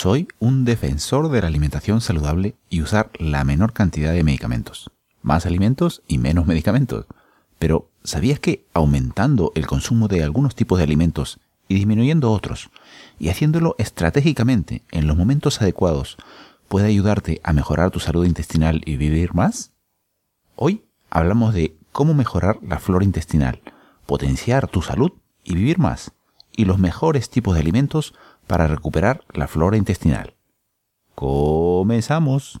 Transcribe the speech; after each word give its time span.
Soy 0.00 0.28
un 0.38 0.64
defensor 0.64 1.28
de 1.28 1.40
la 1.40 1.48
alimentación 1.48 2.00
saludable 2.00 2.54
y 2.70 2.82
usar 2.82 3.10
la 3.18 3.42
menor 3.42 3.72
cantidad 3.72 4.12
de 4.12 4.22
medicamentos. 4.22 4.92
Más 5.22 5.44
alimentos 5.44 6.02
y 6.06 6.18
menos 6.18 6.46
medicamentos. 6.46 7.06
Pero, 7.58 7.90
¿sabías 8.04 8.38
que 8.38 8.64
aumentando 8.74 9.50
el 9.56 9.66
consumo 9.66 10.06
de 10.06 10.22
algunos 10.22 10.54
tipos 10.54 10.78
de 10.78 10.84
alimentos 10.84 11.40
y 11.66 11.74
disminuyendo 11.74 12.30
otros, 12.30 12.70
y 13.18 13.30
haciéndolo 13.30 13.74
estratégicamente 13.78 14.82
en 14.92 15.08
los 15.08 15.16
momentos 15.16 15.60
adecuados, 15.60 16.16
puede 16.68 16.86
ayudarte 16.86 17.40
a 17.42 17.52
mejorar 17.52 17.90
tu 17.90 17.98
salud 17.98 18.24
intestinal 18.24 18.82
y 18.84 18.98
vivir 18.98 19.34
más? 19.34 19.72
Hoy 20.54 20.84
hablamos 21.10 21.54
de 21.54 21.76
cómo 21.90 22.14
mejorar 22.14 22.60
la 22.62 22.78
flora 22.78 23.04
intestinal, 23.04 23.62
potenciar 24.06 24.68
tu 24.68 24.80
salud 24.80 25.10
y 25.42 25.56
vivir 25.56 25.80
más, 25.80 26.12
y 26.52 26.66
los 26.66 26.78
mejores 26.78 27.30
tipos 27.30 27.54
de 27.54 27.62
alimentos 27.62 28.14
para 28.48 28.66
recuperar 28.66 29.22
la 29.32 29.46
flora 29.46 29.76
intestinal. 29.76 30.34
Comenzamos. 31.14 32.60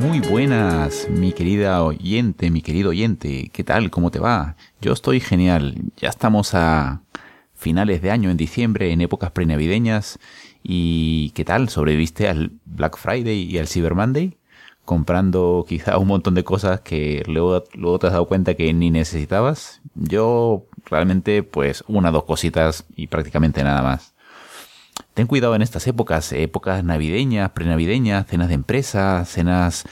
Muy 0.00 0.20
buenas, 0.20 1.10
mi 1.10 1.34
querida 1.34 1.84
oyente, 1.84 2.50
mi 2.50 2.62
querido 2.62 2.88
oyente. 2.88 3.50
¿Qué 3.52 3.62
tal? 3.64 3.90
¿Cómo 3.90 4.10
te 4.10 4.18
va? 4.18 4.56
Yo 4.80 4.94
estoy 4.94 5.20
genial. 5.20 5.74
Ya 5.98 6.08
estamos 6.08 6.54
a 6.54 7.02
finales 7.54 8.00
de 8.00 8.10
año, 8.10 8.30
en 8.30 8.38
diciembre, 8.38 8.92
en 8.92 9.02
épocas 9.02 9.30
prenavideñas. 9.32 10.18
¿Y 10.62 11.32
qué 11.32 11.44
tal? 11.44 11.68
¿Sobreviviste 11.68 12.28
al 12.28 12.52
Black 12.64 12.96
Friday 12.96 13.42
y 13.42 13.58
al 13.58 13.68
Cyber 13.68 13.94
Monday? 13.94 14.38
Comprando 14.86 15.66
quizá 15.68 15.98
un 15.98 16.08
montón 16.08 16.34
de 16.34 16.44
cosas 16.44 16.80
que 16.80 17.22
luego, 17.26 17.64
luego 17.74 17.98
te 17.98 18.06
has 18.06 18.14
dado 18.14 18.26
cuenta 18.26 18.54
que 18.54 18.72
ni 18.72 18.90
necesitabas. 18.90 19.82
Yo 19.94 20.64
realmente 20.86 21.42
pues 21.42 21.84
una, 21.88 22.10
dos 22.10 22.24
cositas 22.24 22.86
y 22.96 23.08
prácticamente 23.08 23.62
nada 23.62 23.82
más. 23.82 24.14
Ten 25.20 25.26
cuidado 25.26 25.54
en 25.54 25.60
estas 25.60 25.86
épocas, 25.86 26.32
épocas 26.32 26.82
navideñas, 26.82 27.50
prenavideñas, 27.50 28.26
cenas 28.26 28.48
de 28.48 28.54
empresa, 28.54 29.22
cenas 29.26 29.84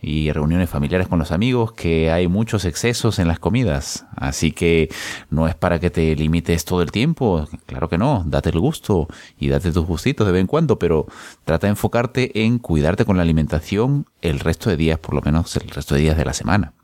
y 0.00 0.30
reuniones 0.30 0.70
familiares 0.70 1.08
con 1.08 1.18
los 1.18 1.32
amigos, 1.32 1.72
que 1.72 2.12
hay 2.12 2.28
muchos 2.28 2.64
excesos 2.64 3.18
en 3.18 3.26
las 3.26 3.40
comidas. 3.40 4.06
Así 4.14 4.52
que 4.52 4.88
no 5.28 5.48
es 5.48 5.56
para 5.56 5.80
que 5.80 5.90
te 5.90 6.14
limites 6.14 6.64
todo 6.64 6.82
el 6.82 6.92
tiempo, 6.92 7.48
claro 7.66 7.88
que 7.88 7.98
no, 7.98 8.22
date 8.28 8.50
el 8.50 8.60
gusto 8.60 9.08
y 9.40 9.48
date 9.48 9.72
tus 9.72 9.84
gustitos 9.84 10.24
de 10.24 10.32
vez 10.32 10.42
en 10.42 10.46
cuando, 10.46 10.78
pero 10.78 11.06
trata 11.44 11.66
de 11.66 11.72
enfocarte 11.72 12.44
en 12.44 12.60
cuidarte 12.60 13.04
con 13.04 13.16
la 13.16 13.24
alimentación 13.24 14.06
el 14.22 14.38
resto 14.38 14.70
de 14.70 14.76
días, 14.76 15.00
por 15.00 15.16
lo 15.16 15.20
menos 15.20 15.56
el 15.56 15.68
resto 15.68 15.96
de 15.96 16.02
días 16.02 16.16
de 16.16 16.26
la 16.26 16.32
semana. 16.32 16.74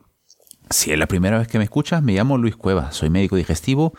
Si 0.71 0.91
es 0.91 0.99
la 0.99 1.07
primera 1.07 1.39
vez 1.39 1.47
que 1.47 1.59
me 1.59 1.65
escuchas, 1.65 2.03
me 2.03 2.15
llamo 2.15 2.37
Luis 2.37 2.57
Cueva, 2.57 2.91
soy 2.91 3.11
médico 3.11 3.37
digestivo 3.37 3.95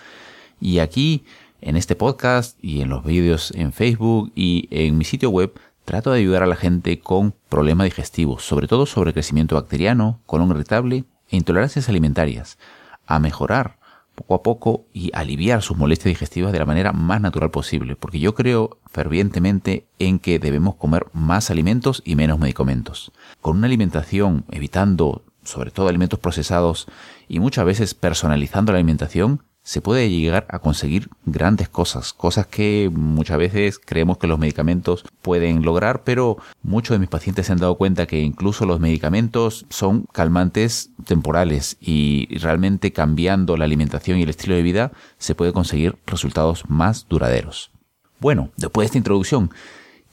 y 0.60 0.80
aquí 0.80 1.24
en 1.64 1.78
este 1.78 1.96
podcast 1.96 2.58
y 2.62 2.82
en 2.82 2.90
los 2.90 3.04
vídeos 3.04 3.52
en 3.56 3.74
Facebook 3.74 4.32
y 4.36 4.68
en 4.72 4.98
mi 4.98 5.06
sitio 5.06 5.30
web 5.30 5.54
trato 5.86 6.12
de 6.12 6.20
ayudar 6.20 6.44
a 6.44 6.48
la 6.48 6.56
gente 6.56 7.00
con 7.00 7.34
problemas 7.50 7.86
digestivos, 7.86 8.44
sobre 8.44 8.68
todo 8.68 8.86
sobre 8.86 9.14
crecimiento 9.14 9.56
bacteriano, 9.56 10.20
colon 10.26 10.52
irritable 10.52 11.06
e 11.30 11.38
intolerancias 11.38 11.90
alimentarias, 11.90 12.58
a 13.06 13.20
mejorar 13.20 13.78
poco 14.16 14.36
a 14.36 14.44
poco 14.44 14.86
y 14.94 15.10
aliviar 15.14 15.62
sus 15.62 15.78
molestias 15.78 16.14
digestivas 16.14 16.52
de 16.52 16.60
la 16.60 16.66
manera 16.66 16.92
más 16.92 17.20
natural 17.20 17.52
posible, 17.52 17.96
porque 17.96 18.20
yo 18.20 18.36
creo 18.36 18.78
fervientemente 18.86 19.88
en 20.00 20.20
que 20.20 20.40
debemos 20.40 20.76
comer 20.76 21.08
más 21.14 21.50
alimentos 21.50 22.02
y 22.06 22.16
menos 22.16 22.40
medicamentos. 22.40 23.12
Con 23.42 23.58
una 23.58 23.68
alimentación 23.68 24.46
evitando 24.52 25.24
sobre 25.44 25.72
todo 25.72 25.90
alimentos 25.90 26.20
procesados 26.20 26.88
y 27.28 27.40
muchas 27.40 27.66
veces 27.66 27.94
personalizando 27.94 28.72
la 28.72 28.78
alimentación, 28.78 29.44
se 29.64 29.82
puede 29.82 30.10
llegar 30.10 30.46
a 30.50 30.60
conseguir 30.60 31.10
grandes 31.26 31.70
cosas, 31.70 32.14
cosas 32.14 32.48
que 32.48 32.92
muchas 32.94 33.38
veces 33.38 33.80
creemos 33.80 34.18
que 34.18 34.28
los 34.28 34.38
medicamentos 34.38 35.06
pueden 35.22 35.64
lograr, 35.64 36.04
pero 36.04 36.38
muchos 36.62 36.96
de 36.96 37.00
mis 37.00 37.10
pacientes 37.10 37.48
se 37.48 37.54
han 37.54 37.60
dado 37.60 37.76
cuenta 37.76 38.06
que 38.06 38.20
incluso 38.20 38.66
los 38.66 38.82
medicamentos 38.82 39.66
son 39.70 40.06
calmantes 40.12 40.90
temporales 41.06 41.78
y 41.80 42.28
realmente 42.38 42.92
cambiando 42.92 43.56
la 43.56 43.66
alimentación 43.66 44.20
y 44.20 44.24
el 44.24 44.30
estilo 44.30 44.56
de 44.56 44.64
vida 44.64 44.92
se 45.18 45.34
puede 45.34 45.54
conseguir 45.54 45.98
resultados 46.06 46.70
más 46.70 47.08
duraderos. 47.08 47.72
Bueno, 48.20 48.52
después 48.58 48.84
de 48.84 48.88
esta 48.88 48.98
introducción, 48.98 49.50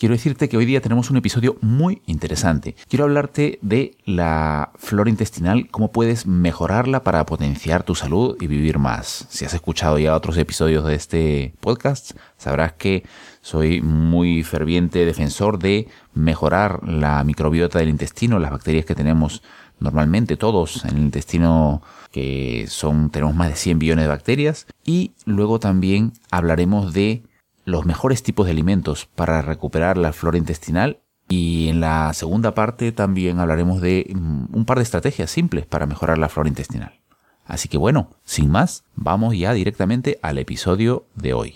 quiero 0.00 0.14
decirte 0.14 0.48
que 0.48 0.56
hoy 0.56 0.64
día 0.64 0.80
tenemos 0.80 1.10
un 1.10 1.18
episodio 1.18 1.58
muy 1.60 2.00
interesante. 2.06 2.74
Quiero 2.88 3.04
hablarte 3.04 3.58
de 3.60 3.98
la 4.06 4.72
flora 4.76 5.10
intestinal, 5.10 5.68
cómo 5.70 5.92
puedes 5.92 6.26
mejorarla 6.26 7.04
para 7.04 7.26
potenciar 7.26 7.82
tu 7.82 7.94
salud 7.94 8.34
y 8.40 8.46
vivir 8.46 8.78
más. 8.78 9.26
Si 9.28 9.44
has 9.44 9.52
escuchado 9.52 9.98
ya 9.98 10.16
otros 10.16 10.38
episodios 10.38 10.86
de 10.86 10.94
este 10.94 11.54
podcast, 11.60 12.12
sabrás 12.38 12.72
que 12.72 13.04
soy 13.42 13.82
muy 13.82 14.42
ferviente 14.42 15.04
defensor 15.04 15.58
de 15.58 15.86
mejorar 16.14 16.80
la 16.88 17.22
microbiota 17.22 17.78
del 17.78 17.90
intestino, 17.90 18.38
las 18.38 18.52
bacterias 18.52 18.86
que 18.86 18.94
tenemos 18.94 19.42
normalmente 19.80 20.38
todos 20.38 20.82
en 20.86 20.96
el 20.96 21.02
intestino 21.02 21.82
que 22.10 22.66
son 22.68 23.10
tenemos 23.10 23.34
más 23.34 23.50
de 23.50 23.56
100 23.56 23.78
billones 23.78 24.04
de 24.04 24.08
bacterias 24.08 24.66
y 24.82 25.12
luego 25.26 25.60
también 25.60 26.14
hablaremos 26.30 26.94
de 26.94 27.22
los 27.70 27.86
mejores 27.86 28.22
tipos 28.22 28.46
de 28.46 28.52
alimentos 28.52 29.06
para 29.14 29.42
recuperar 29.42 29.96
la 29.96 30.12
flora 30.12 30.38
intestinal 30.38 31.00
y 31.28 31.68
en 31.68 31.80
la 31.80 32.12
segunda 32.12 32.54
parte 32.54 32.92
también 32.92 33.38
hablaremos 33.38 33.80
de 33.80 34.10
mm, 34.12 34.46
un 34.52 34.64
par 34.64 34.78
de 34.78 34.82
estrategias 34.82 35.30
simples 35.30 35.64
para 35.64 35.86
mejorar 35.86 36.18
la 36.18 36.28
flora 36.28 36.48
intestinal. 36.48 37.00
Así 37.44 37.68
que 37.68 37.78
bueno, 37.78 38.10
sin 38.24 38.50
más, 38.50 38.84
vamos 38.94 39.36
ya 39.36 39.52
directamente 39.52 40.18
al 40.22 40.38
episodio 40.38 41.06
de 41.14 41.32
hoy. 41.34 41.54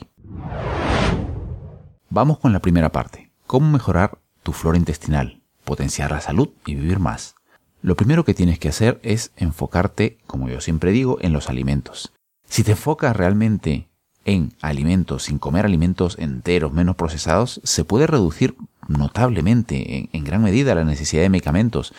Vamos 2.10 2.38
con 2.38 2.52
la 2.52 2.60
primera 2.60 2.92
parte. 2.92 3.30
¿Cómo 3.46 3.70
mejorar 3.70 4.18
tu 4.42 4.52
flora 4.52 4.78
intestinal, 4.78 5.42
potenciar 5.64 6.12
la 6.12 6.20
salud 6.20 6.50
y 6.66 6.74
vivir 6.76 7.00
más? 7.00 7.34
Lo 7.82 7.96
primero 7.96 8.24
que 8.24 8.34
tienes 8.34 8.58
que 8.58 8.68
hacer 8.68 9.00
es 9.02 9.32
enfocarte, 9.36 10.18
como 10.26 10.48
yo 10.48 10.60
siempre 10.60 10.92
digo, 10.92 11.18
en 11.20 11.32
los 11.32 11.50
alimentos. 11.50 12.12
Si 12.48 12.62
te 12.62 12.72
enfocas 12.72 13.16
realmente 13.16 13.88
en 14.24 14.52
alimentos, 14.60 15.24
sin 15.24 15.38
comer 15.38 15.64
alimentos 15.64 16.16
enteros, 16.18 16.72
menos 16.72 16.96
procesados, 16.96 17.60
se 17.64 17.84
puede 17.84 18.06
reducir 18.06 18.56
notablemente, 18.88 20.08
en, 20.12 20.24
gran 20.24 20.42
medida, 20.42 20.74
la 20.74 20.84
necesidad 20.84 21.22
de 21.22 21.28
medicamentos. 21.28 21.92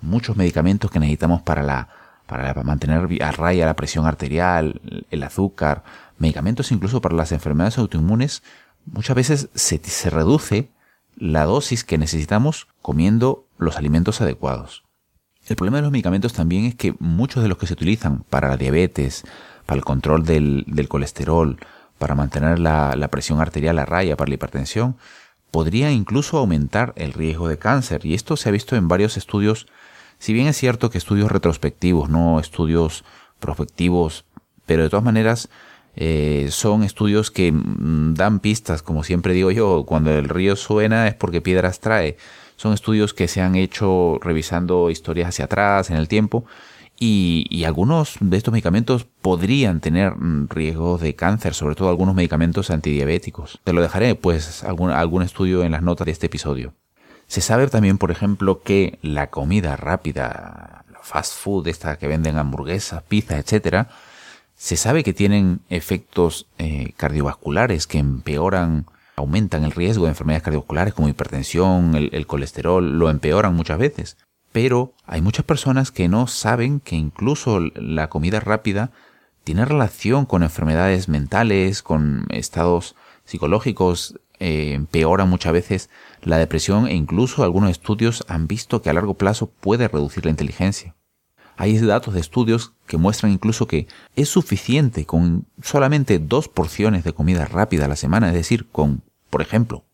Muchos 0.00 0.36
medicamentos 0.36 0.90
que 0.90 1.00
necesitamos 1.00 1.42
para, 1.42 1.62
la, 1.62 1.88
para 2.26 2.54
mantener 2.62 3.22
a 3.22 3.32
raya 3.32 3.66
la 3.66 3.76
presión 3.76 4.06
arterial, 4.06 4.80
el 5.10 5.22
azúcar, 5.22 5.82
medicamentos 6.18 6.72
incluso 6.72 7.00
para 7.00 7.16
las 7.16 7.32
enfermedades 7.32 7.78
autoinmunes, 7.78 8.42
muchas 8.86 9.16
veces 9.16 9.48
se, 9.54 9.78
se 9.78 10.10
reduce 10.10 10.70
la 11.16 11.44
dosis 11.44 11.84
que 11.84 11.98
necesitamos 11.98 12.68
comiendo 12.82 13.46
los 13.58 13.76
alimentos 13.76 14.20
adecuados. 14.20 14.84
El 15.46 15.56
problema 15.56 15.78
de 15.78 15.82
los 15.82 15.92
medicamentos 15.92 16.32
también 16.32 16.64
es 16.64 16.74
que 16.74 16.94
muchos 16.98 17.42
de 17.42 17.48
los 17.48 17.58
que 17.58 17.66
se 17.66 17.72
utilizan 17.72 18.24
para 18.28 18.48
la 18.48 18.56
diabetes, 18.56 19.24
para 19.66 19.78
el 19.78 19.84
control 19.84 20.24
del, 20.24 20.86
colesterol, 20.88 21.58
para 22.00 22.14
mantener 22.14 22.58
la, 22.58 23.08
presión 23.10 23.40
arterial 23.40 23.78
a 23.78 23.84
raya, 23.84 24.16
para 24.16 24.30
la 24.30 24.34
hipertensión, 24.36 24.96
podría 25.50 25.92
incluso 25.92 26.38
aumentar 26.38 26.94
el 26.96 27.12
riesgo 27.12 27.46
de 27.46 27.58
cáncer. 27.58 28.06
Y 28.06 28.14
esto 28.14 28.38
se 28.38 28.48
ha 28.48 28.52
visto 28.52 28.74
en 28.74 28.88
varios 28.88 29.18
estudios, 29.18 29.66
si 30.18 30.32
bien 30.32 30.46
es 30.46 30.56
cierto 30.56 30.88
que 30.88 30.96
estudios 30.96 31.30
retrospectivos, 31.30 32.08
no 32.08 32.40
estudios 32.40 33.04
prospectivos, 33.38 34.24
pero 34.64 34.82
de 34.82 34.88
todas 34.88 35.04
maneras 35.04 35.50
eh, 35.94 36.48
son 36.50 36.84
estudios 36.84 37.30
que 37.30 37.52
mm, 37.52 38.14
dan 38.14 38.40
pistas, 38.40 38.82
como 38.82 39.04
siempre 39.04 39.34
digo 39.34 39.50
yo, 39.50 39.84
cuando 39.86 40.10
el 40.10 40.30
río 40.30 40.56
suena 40.56 41.06
es 41.06 41.14
porque 41.14 41.42
piedras 41.42 41.80
trae. 41.80 42.16
Son 42.56 42.72
estudios 42.72 43.12
que 43.12 43.28
se 43.28 43.42
han 43.42 43.56
hecho 43.56 44.18
revisando 44.22 44.88
historias 44.88 45.28
hacia 45.28 45.44
atrás 45.44 45.90
en 45.90 45.96
el 45.96 46.08
tiempo 46.08 46.46
y, 47.02 47.64
algunos 47.64 48.16
de 48.20 48.36
estos 48.36 48.52
medicamentos 48.52 49.06
podrían 49.22 49.80
tener 49.80 50.14
mm, 50.16 50.48
riesgos 50.50 51.00
de 51.00 51.14
cáncer, 51.14 51.54
sobre 51.54 51.74
todo 51.74 51.88
algunos 51.88 52.14
medicamentos 52.14 52.70
antidiabéticos. 52.70 53.58
Te 53.64 53.72
lo 53.72 53.80
dejaré, 53.80 54.14
pues, 54.14 54.62
algún, 54.64 54.90
algún 54.90 55.22
estudio 55.22 55.64
en 55.64 55.72
las 55.72 55.82
notas 55.82 56.04
de 56.04 56.12
este 56.12 56.26
episodio. 56.26 56.74
Se 57.26 57.40
sabe 57.40 57.66
también, 57.68 57.96
por 57.96 58.10
ejemplo, 58.10 58.62
que 58.62 58.98
la 59.00 59.30
comida 59.30 59.76
rápida, 59.76 60.84
la 60.92 60.98
fast 61.02 61.38
food, 61.38 61.68
esta 61.68 61.96
que 61.96 62.06
venden 62.06 62.36
hamburguesas, 62.36 63.02
pizza, 63.04 63.38
etcétera, 63.38 63.88
se 64.54 64.76
sabe 64.76 65.02
que 65.02 65.14
tienen 65.14 65.60
efectos 65.70 66.48
eh, 66.58 66.92
cardiovasculares 66.98 67.86
que 67.86 67.96
empeoran, 67.96 68.84
aumentan 69.16 69.64
el 69.64 69.72
riesgo 69.72 70.04
de 70.04 70.10
enfermedades 70.10 70.42
cardiovasculares 70.42 70.92
como 70.92 71.08
hipertensión, 71.08 71.94
el 71.94 72.26
colesterol, 72.26 72.98
lo 72.98 73.08
empeoran 73.08 73.54
muchas 73.54 73.78
veces. 73.78 74.18
Pero 74.52 74.94
hay 75.06 75.20
muchas 75.20 75.44
personas 75.44 75.92
que 75.92 76.08
no 76.08 76.26
saben 76.26 76.80
que 76.80 76.96
incluso 76.96 77.60
la 77.60 78.08
comida 78.08 78.40
rápida 78.40 78.90
tiene 79.44 79.64
relación 79.64 80.26
con 80.26 80.42
enfermedades 80.42 81.08
mentales, 81.08 81.82
con 81.82 82.26
estados 82.30 82.96
psicológicos, 83.24 84.18
eh, 84.40 84.72
empeora 84.72 85.26
muchas 85.26 85.52
veces 85.52 85.90
la 86.22 86.38
depresión 86.38 86.86
e 86.88 86.94
incluso 86.94 87.44
algunos 87.44 87.70
estudios 87.70 88.24
han 88.26 88.46
visto 88.46 88.82
que 88.82 88.90
a 88.90 88.94
largo 88.94 89.14
plazo 89.14 89.50
puede 89.50 89.86
reducir 89.86 90.24
la 90.24 90.30
inteligencia. 90.30 90.96
Hay 91.56 91.76
datos 91.78 92.14
de 92.14 92.20
estudios 92.20 92.72
que 92.86 92.96
muestran 92.96 93.32
incluso 93.32 93.66
que 93.66 93.86
es 94.16 94.30
suficiente 94.30 95.04
con 95.04 95.46
solamente 95.62 96.18
dos 96.18 96.48
porciones 96.48 97.04
de 97.04 97.12
comida 97.12 97.44
rápida 97.44 97.84
a 97.84 97.88
la 97.88 97.96
semana, 97.96 98.28
es 98.28 98.34
decir, 98.34 98.66
con, 98.72 99.02
por 99.28 99.42
ejemplo, 99.42 99.84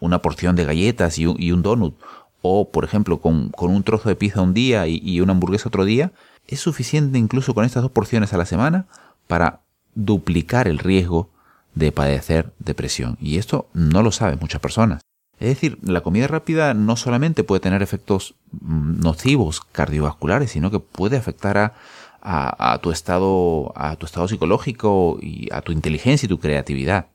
una 0.00 0.20
porción 0.20 0.56
de 0.56 0.64
galletas 0.64 1.16
y 1.18 1.26
un, 1.26 1.40
y 1.40 1.52
un 1.52 1.62
donut 1.62 1.94
o 2.42 2.70
por 2.70 2.84
ejemplo 2.84 3.20
con, 3.20 3.52
un 3.58 3.82
trozo 3.82 4.08
de 4.08 4.16
pizza 4.16 4.40
un 4.40 4.54
día 4.54 4.86
y, 4.86 5.20
una 5.20 5.32
hamburguesa 5.32 5.68
otro 5.68 5.84
día, 5.84 6.12
es 6.46 6.60
suficiente 6.60 7.18
incluso 7.18 7.54
con 7.54 7.64
estas 7.64 7.82
dos 7.82 7.92
porciones 7.92 8.32
a 8.32 8.38
la 8.38 8.46
semana 8.46 8.86
para 9.26 9.60
duplicar 9.94 10.68
el 10.68 10.78
riesgo 10.78 11.30
de 11.74 11.92
padecer 11.92 12.52
depresión. 12.58 13.16
Y 13.20 13.38
esto 13.38 13.68
no 13.72 14.02
lo 14.02 14.12
saben 14.12 14.38
muchas 14.40 14.60
personas. 14.60 15.02
Es 15.38 15.48
decir, 15.48 15.78
la 15.82 16.02
comida 16.02 16.26
rápida 16.26 16.74
no 16.74 16.96
solamente 16.96 17.44
puede 17.44 17.60
tener 17.60 17.82
efectos 17.82 18.34
mm, 18.60 19.00
nocivos 19.00 19.60
cardiovasculares, 19.60 20.50
sino 20.50 20.70
que 20.70 20.80
puede 20.80 21.16
afectar 21.16 21.56
a, 21.56 21.74
a, 22.22 22.78
tu 22.78 22.90
estado, 22.90 23.72
a 23.74 23.96
tu 23.96 24.06
estado 24.06 24.28
psicológico 24.28 25.18
y 25.20 25.48
a 25.52 25.62
tu 25.62 25.72
inteligencia 25.72 26.26
y 26.26 26.28
tu 26.28 26.38
creatividad. 26.38 27.06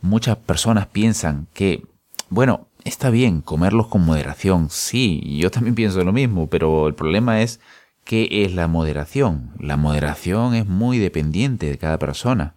Muchas 0.00 0.36
personas 0.36 0.86
piensan 0.86 1.48
que, 1.54 1.84
bueno, 2.28 2.68
Está 2.84 3.08
bien 3.08 3.40
comerlos 3.40 3.86
con 3.86 4.04
moderación, 4.04 4.68
sí, 4.68 5.38
yo 5.38 5.50
también 5.50 5.74
pienso 5.74 6.04
lo 6.04 6.12
mismo, 6.12 6.48
pero 6.48 6.86
el 6.86 6.94
problema 6.94 7.40
es 7.40 7.58
qué 8.04 8.28
es 8.44 8.52
la 8.52 8.68
moderación. 8.68 9.52
La 9.58 9.78
moderación 9.78 10.54
es 10.54 10.66
muy 10.66 10.98
dependiente 10.98 11.70
de 11.70 11.78
cada 11.78 11.98
persona. 11.98 12.54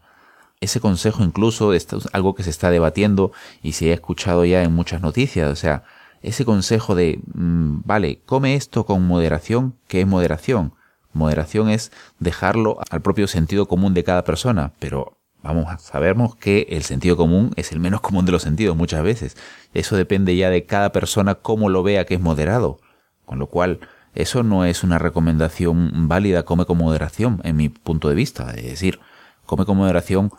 Ese 0.59 0.81
consejo 0.81 1.23
incluso 1.23 1.71
es 1.73 1.87
algo 2.11 2.35
que 2.35 2.43
se 2.43 2.49
está 2.49 2.69
debatiendo 2.71 3.31
y 3.63 3.71
se 3.71 3.91
ha 3.91 3.93
escuchado 3.93 4.43
ya 4.43 4.63
en 4.63 4.73
muchas 4.73 5.01
noticias. 5.01 5.49
O 5.49 5.55
sea, 5.55 5.83
ese 6.21 6.43
consejo 6.43 6.93
de, 6.93 7.21
mm, 7.33 7.81
vale, 7.85 8.21
come 8.25 8.55
esto 8.55 8.85
con 8.85 9.07
moderación, 9.07 9.75
¿qué 9.87 10.01
es 10.01 10.07
moderación? 10.07 10.73
Moderación 11.13 11.69
es 11.69 11.91
dejarlo 12.19 12.79
al 12.89 13.01
propio 13.01 13.27
sentido 13.27 13.67
común 13.67 13.93
de 13.93 14.03
cada 14.03 14.25
persona, 14.25 14.73
pero 14.79 15.16
Vamos, 15.43 15.81
sabemos 15.81 16.35
que 16.35 16.67
el 16.69 16.83
sentido 16.83 17.15
común 17.15 17.51
es 17.55 17.71
el 17.71 17.79
menos 17.79 18.01
común 18.01 18.25
de 18.25 18.31
los 18.31 18.41
sentidos 18.41 18.75
muchas 18.75 19.03
veces. 19.03 19.37
Eso 19.73 19.95
depende 19.95 20.35
ya 20.35 20.49
de 20.49 20.65
cada 20.65 20.91
persona 20.91 21.35
cómo 21.35 21.69
lo 21.69 21.83
vea 21.83 22.05
que 22.05 22.15
es 22.15 22.21
moderado. 22.21 22.79
Con 23.25 23.39
lo 23.39 23.47
cual, 23.47 23.79
eso 24.17 24.41
no 24.41 24.65
es 24.65 24.83
una 24.83 24.97
recomendación 24.97 26.07
válida, 26.07 26.43
come 26.43 26.65
con 26.65 26.79
moderación, 26.79 27.39
en 27.43 27.55
mi 27.55 27.69
punto 27.69 28.09
de 28.09 28.15
vista. 28.15 28.51
Es 28.55 28.63
decir, 28.65 28.99
come 29.45 29.63
con 29.63 29.77
moderación 29.77 30.31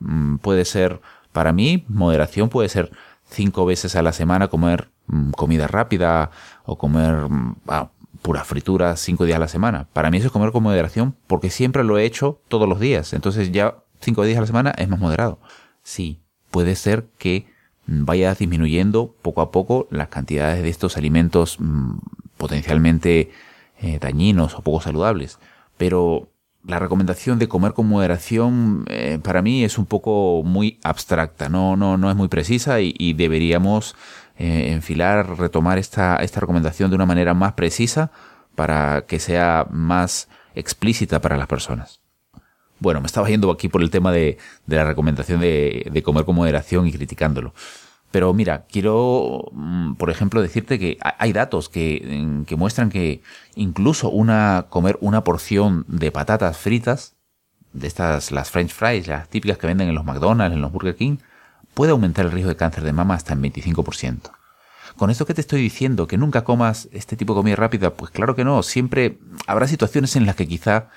mm, 0.00 0.36
puede 0.38 0.64
ser, 0.64 1.00
para 1.32 1.52
mí, 1.52 1.84
moderación 1.88 2.48
puede 2.48 2.68
ser 2.68 2.90
cinco 3.28 3.64
veces 3.66 3.94
a 3.94 4.02
la 4.02 4.12
semana 4.12 4.48
comer 4.48 4.90
mm, 5.06 5.30
comida 5.30 5.68
rápida 5.68 6.32
o 6.64 6.76
comer 6.76 7.28
mm, 7.28 7.56
ah, 7.68 7.90
pura 8.20 8.42
fritura 8.44 8.96
cinco 8.96 9.24
días 9.24 9.36
a 9.36 9.40
la 9.40 9.48
semana. 9.48 9.86
Para 9.92 10.10
mí 10.10 10.18
eso 10.18 10.26
es 10.26 10.32
comer 10.32 10.50
con 10.50 10.64
moderación 10.64 11.14
porque 11.26 11.50
siempre 11.50 11.84
lo 11.84 11.98
he 11.98 12.04
hecho 12.04 12.40
todos 12.48 12.68
los 12.68 12.80
días. 12.80 13.12
Entonces 13.12 13.52
ya 13.52 13.76
cinco 14.00 14.24
días 14.24 14.38
a 14.38 14.42
la 14.42 14.46
semana 14.46 14.74
es 14.76 14.88
más 14.88 15.00
moderado. 15.00 15.38
Sí, 15.82 16.20
puede 16.50 16.74
ser 16.76 17.06
que 17.18 17.46
vaya 17.86 18.34
disminuyendo 18.34 19.14
poco 19.22 19.40
a 19.40 19.50
poco 19.50 19.88
las 19.90 20.08
cantidades 20.08 20.62
de 20.62 20.68
estos 20.68 20.96
alimentos 20.96 21.58
mm, 21.58 21.98
potencialmente 22.36 23.30
eh, 23.80 23.98
dañinos 24.00 24.54
o 24.54 24.62
poco 24.62 24.80
saludables. 24.80 25.38
Pero 25.76 26.30
la 26.64 26.78
recomendación 26.78 27.38
de 27.38 27.48
comer 27.48 27.72
con 27.72 27.88
moderación 27.88 28.84
eh, 28.88 29.18
para 29.22 29.42
mí 29.42 29.64
es 29.64 29.78
un 29.78 29.86
poco 29.86 30.42
muy 30.44 30.78
abstracta, 30.82 31.48
no, 31.48 31.76
no, 31.76 31.96
no 31.96 32.10
es 32.10 32.16
muy 32.16 32.28
precisa 32.28 32.80
y, 32.80 33.12
deberíamos 33.14 33.96
eh, 34.36 34.72
enfilar, 34.72 35.38
retomar 35.38 35.78
esta, 35.78 36.16
esta 36.16 36.40
recomendación 36.40 36.90
de 36.90 36.96
una 36.96 37.06
manera 37.06 37.34
más 37.34 37.54
precisa 37.54 38.10
para 38.54 39.06
que 39.06 39.18
sea 39.18 39.66
más 39.70 40.28
explícita 40.54 41.20
para 41.20 41.38
las 41.38 41.46
personas. 41.46 41.99
Bueno, 42.80 43.00
me 43.00 43.06
estaba 43.06 43.28
yendo 43.28 43.50
aquí 43.50 43.68
por 43.68 43.82
el 43.82 43.90
tema 43.90 44.10
de, 44.10 44.38
la 44.66 44.84
recomendación 44.84 45.40
de, 45.40 46.02
comer 46.04 46.24
con 46.24 46.34
moderación 46.34 46.86
y 46.86 46.92
criticándolo. 46.92 47.54
Pero 48.10 48.34
mira, 48.34 48.66
quiero, 48.66 49.44
mm, 49.52 49.94
por 49.94 50.10
ejemplo, 50.10 50.42
decirte 50.42 50.78
que 50.78 50.98
hay 51.00 51.32
datos 51.32 51.68
que, 51.68 52.42
que, 52.46 52.56
muestran 52.56 52.90
que 52.90 53.22
incluso 53.54 54.08
una, 54.08 54.66
comer 54.68 54.98
una 55.00 55.22
porción 55.22 55.84
de 55.86 56.10
patatas 56.10 56.56
fritas, 56.56 57.14
de 57.72 57.86
estas, 57.86 58.32
las 58.32 58.50
French 58.50 58.72
fries, 58.72 59.06
las 59.06 59.28
típicas 59.28 59.58
que 59.58 59.68
venden 59.68 59.88
en 59.88 59.94
los 59.94 60.04
McDonald's, 60.04 60.56
en 60.56 60.62
los 60.62 60.72
Burger 60.72 60.96
King, 60.96 61.18
puede 61.74 61.92
aumentar 61.92 62.26
el 62.26 62.32
riesgo 62.32 62.48
de 62.48 62.56
cáncer 62.56 62.82
de 62.82 62.92
mama 62.92 63.14
hasta 63.14 63.34
en 63.34 63.42
25%. 63.42 64.32
Con 64.96 65.10
esto 65.10 65.24
que 65.24 65.34
te 65.34 65.40
estoy 65.40 65.62
diciendo, 65.62 66.06
que 66.06 66.18
nunca 66.18 66.42
comas 66.42 66.88
este 66.92 67.16
tipo 67.16 67.34
de 67.34 67.38
comida 67.38 67.56
rápida, 67.56 67.94
pues 67.94 68.10
claro 68.10 68.34
que 68.34 68.44
no, 68.44 68.62
siempre 68.62 69.18
habrá 69.46 69.68
situaciones 69.68 70.16
en 70.16 70.26
las 70.26 70.34
que 70.34 70.48
quizá 70.48 70.88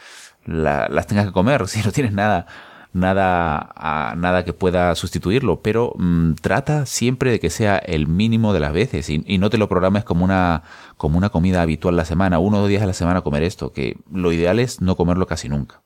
las 0.46 1.08
tengas 1.08 1.26
que 1.26 1.32
comer, 1.32 1.68
si 1.68 1.82
no 1.82 1.92
tienes 1.92 2.14
nada, 2.14 2.48
nada, 2.94 4.14
nada 4.16 4.46
que 4.46 4.54
pueda 4.54 4.94
sustituirlo, 4.96 5.62
pero 5.62 5.94
mm, 5.98 6.34
trata 6.36 6.86
siempre 6.86 7.32
de 7.32 7.40
que 7.40 7.50
sea 7.50 7.78
el 7.78 8.08
mínimo 8.08 8.54
de 8.54 8.60
las 8.60 8.74
veces 8.74 9.10
y, 9.10 9.38
no 9.38 9.50
te 9.50 9.58
lo 9.58 9.68
programes 9.68 10.04
como 10.04 10.24
una, 10.24 10.64
como 10.98 11.18
una 11.18 11.30
comida 11.30 11.62
habitual 11.62 11.96
la 11.96 12.06
semana, 12.06 12.40
uno 12.40 12.58
o 12.58 12.60
dos 12.62 12.70
días 12.70 12.84
a 12.84 12.88
la 12.88 12.94
semana 12.94 13.22
comer 13.22 13.44
esto, 13.44 13.72
que 13.72 13.98
lo 14.12 14.32
ideal 14.32 14.60
es 14.60 14.82
no 14.82 14.96
comerlo 14.96 15.28
casi 15.28 15.50
nunca. 15.50 15.82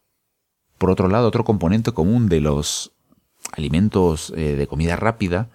Por 0.78 0.92
otro 0.92 1.08
lado, 1.08 1.28
otro 1.28 1.44
componente 1.44 1.92
común 1.92 2.30
de 2.30 2.42
los 2.42 2.94
alimentos 3.54 4.32
eh, 4.36 4.56
de 4.56 4.68
comida 4.68 4.96
rápida 4.96 5.50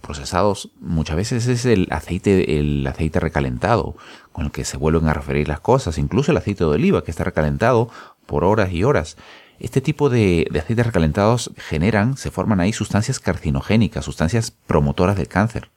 procesados 0.00 0.70
muchas 0.80 1.16
veces 1.16 1.46
es 1.46 1.64
el 1.64 1.88
aceite, 1.90 2.58
el 2.58 2.86
aceite 2.86 3.20
recalentado 3.20 3.96
con 4.32 4.46
el 4.46 4.52
que 4.52 4.64
se 4.64 4.76
vuelven 4.76 5.08
a 5.08 5.14
referir 5.14 5.48
las 5.48 5.60
cosas, 5.60 5.98
incluso 5.98 6.30
el 6.30 6.36
aceite 6.36 6.64
de 6.64 6.70
oliva 6.70 7.02
que 7.02 7.10
está 7.10 7.24
recalentado 7.24 7.90
por 8.28 8.44
horas 8.44 8.72
y 8.72 8.84
horas. 8.84 9.16
Este 9.58 9.80
tipo 9.80 10.08
de, 10.08 10.46
aceites 10.56 10.86
recalentados 10.86 11.50
generan, 11.56 12.16
se 12.16 12.30
forman 12.30 12.60
ahí 12.60 12.72
sustancias 12.72 13.18
carcinogénicas, 13.18 14.04
sustancias 14.04 14.52
promotoras 14.52 15.16
del 15.16 15.26
cáncer. 15.26 15.70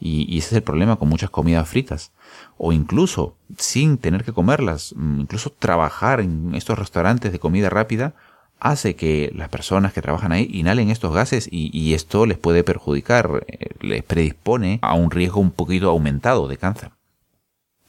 Y, 0.00 0.36
ese 0.36 0.48
es 0.48 0.52
el 0.54 0.62
problema 0.64 0.96
con 0.96 1.08
muchas 1.08 1.30
comidas 1.30 1.68
fritas. 1.68 2.10
O 2.58 2.72
incluso, 2.72 3.36
sin 3.56 3.98
tener 3.98 4.24
que 4.24 4.32
comerlas, 4.32 4.94
mm, 4.96 5.20
incluso 5.20 5.50
trabajar 5.50 6.20
en 6.20 6.56
estos 6.56 6.76
restaurantes 6.76 7.30
de 7.30 7.38
comida 7.38 7.70
rápida 7.70 8.14
hace 8.58 8.96
que 8.96 9.30
las 9.34 9.48
personas 9.48 9.92
que 9.92 10.02
trabajan 10.02 10.32
ahí 10.32 10.48
inhalen 10.52 10.90
estos 10.90 11.14
gases 11.14 11.48
y, 11.50 11.70
y 11.76 11.94
esto 11.94 12.26
les 12.26 12.38
puede 12.38 12.64
perjudicar, 12.64 13.44
eh, 13.46 13.70
les 13.80 14.02
predispone 14.02 14.78
a 14.82 14.94
un 14.94 15.10
riesgo 15.10 15.40
un 15.40 15.52
poquito 15.52 15.90
aumentado 15.90 16.48
de 16.48 16.56
cáncer. 16.56 16.90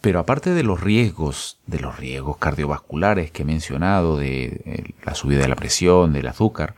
Pero 0.03 0.19
aparte 0.19 0.50
de 0.50 0.63
los 0.63 0.81
riesgos, 0.81 1.62
de 1.65 1.79
los 1.79 1.95
riesgos 1.95 2.36
cardiovasculares 2.36 3.31
que 3.31 3.43
he 3.43 3.45
mencionado, 3.45 4.17
de 4.17 4.62
eh, 4.65 4.93
la 5.01 5.15
subida 5.15 5.39
de 5.39 5.48
la 5.48 5.55
presión, 5.55 6.12
del 6.12 6.27
azúcar, 6.27 6.75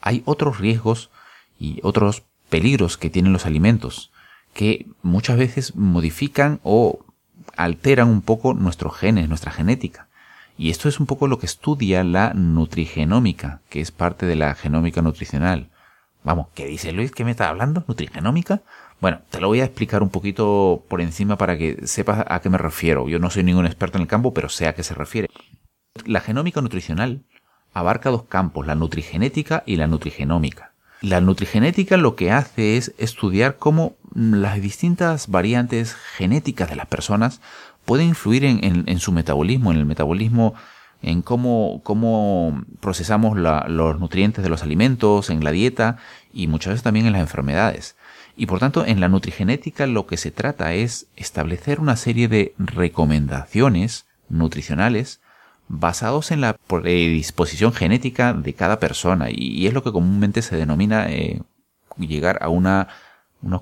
hay 0.00 0.22
otros 0.24 0.60
riesgos 0.60 1.10
y 1.58 1.78
otros 1.82 2.22
peligros 2.48 2.96
que 2.96 3.10
tienen 3.10 3.34
los 3.34 3.44
alimentos, 3.44 4.12
que 4.54 4.86
muchas 5.02 5.36
veces 5.36 5.76
modifican 5.76 6.58
o 6.62 7.04
alteran 7.54 8.08
un 8.08 8.22
poco 8.22 8.54
nuestros 8.54 8.96
genes, 8.96 9.28
nuestra 9.28 9.52
genética. 9.52 10.08
Y 10.56 10.70
esto 10.70 10.88
es 10.88 10.98
un 10.98 11.04
poco 11.04 11.28
lo 11.28 11.38
que 11.38 11.44
estudia 11.44 12.02
la 12.02 12.32
nutrigenómica, 12.32 13.60
que 13.68 13.82
es 13.82 13.90
parte 13.90 14.24
de 14.24 14.36
la 14.36 14.54
genómica 14.54 15.02
nutricional. 15.02 15.68
Vamos, 16.22 16.46
¿qué 16.54 16.64
dice 16.64 16.92
Luis? 16.92 17.12
¿Qué 17.12 17.26
me 17.26 17.32
está 17.32 17.50
hablando? 17.50 17.84
¿Nutrigenómica? 17.86 18.62
Bueno, 19.04 19.20
te 19.28 19.38
lo 19.38 19.48
voy 19.48 19.60
a 19.60 19.66
explicar 19.66 20.02
un 20.02 20.08
poquito 20.08 20.82
por 20.88 21.02
encima 21.02 21.36
para 21.36 21.58
que 21.58 21.86
sepas 21.86 22.24
a 22.26 22.40
qué 22.40 22.48
me 22.48 22.56
refiero. 22.56 23.06
Yo 23.06 23.18
no 23.18 23.28
soy 23.28 23.44
ningún 23.44 23.66
experto 23.66 23.98
en 23.98 24.02
el 24.02 24.08
campo, 24.08 24.32
pero 24.32 24.48
sé 24.48 24.66
a 24.66 24.74
qué 24.74 24.82
se 24.82 24.94
refiere. 24.94 25.28
La 26.06 26.22
genómica 26.22 26.62
nutricional 26.62 27.20
abarca 27.74 28.08
dos 28.08 28.22
campos, 28.22 28.66
la 28.66 28.74
nutrigenética 28.74 29.62
y 29.66 29.76
la 29.76 29.88
nutrigenómica. 29.88 30.72
La 31.02 31.20
nutrigenética 31.20 31.98
lo 31.98 32.16
que 32.16 32.32
hace 32.32 32.78
es 32.78 32.94
estudiar 32.96 33.58
cómo 33.58 33.94
las 34.14 34.58
distintas 34.62 35.28
variantes 35.28 35.92
genéticas 36.16 36.70
de 36.70 36.76
las 36.76 36.86
personas 36.86 37.42
pueden 37.84 38.08
influir 38.08 38.46
en, 38.46 38.98
su 39.00 39.12
metabolismo, 39.12 39.70
en 39.70 39.76
el 39.76 39.84
metabolismo, 39.84 40.54
en 41.02 41.20
cómo, 41.20 41.82
cómo 41.84 42.64
procesamos 42.80 43.36
los 43.36 44.00
nutrientes 44.00 44.42
de 44.42 44.48
los 44.48 44.62
alimentos, 44.62 45.28
en 45.28 45.44
la 45.44 45.50
dieta 45.50 45.98
y 46.32 46.46
muchas 46.46 46.70
veces 46.70 46.84
también 46.84 47.04
en 47.04 47.12
las 47.12 47.20
enfermedades. 47.20 47.96
Y 48.36 48.46
por 48.46 48.58
tanto, 48.58 48.84
en 48.84 49.00
la 49.00 49.08
nutrigenética 49.08 49.86
lo 49.86 50.06
que 50.06 50.16
se 50.16 50.30
trata 50.30 50.74
es 50.74 51.06
establecer 51.16 51.80
una 51.80 51.96
serie 51.96 52.28
de 52.28 52.54
recomendaciones 52.58 54.06
nutricionales 54.28 55.20
basados 55.68 56.30
en 56.30 56.40
la 56.40 56.54
predisposición 56.54 57.72
genética 57.72 58.32
de 58.32 58.54
cada 58.54 58.80
persona 58.80 59.28
y, 59.30 59.66
es 59.66 59.72
lo 59.72 59.82
que 59.82 59.92
comúnmente 59.92 60.42
se 60.42 60.56
denomina 60.56 61.10
eh, 61.10 61.42
llegar 61.98 62.38
a 62.42 62.48
unos 62.48 62.86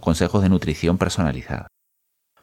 consejos 0.01 0.43
de 0.43 0.49
nutrición 0.49 0.99
personalizada. 0.99 1.69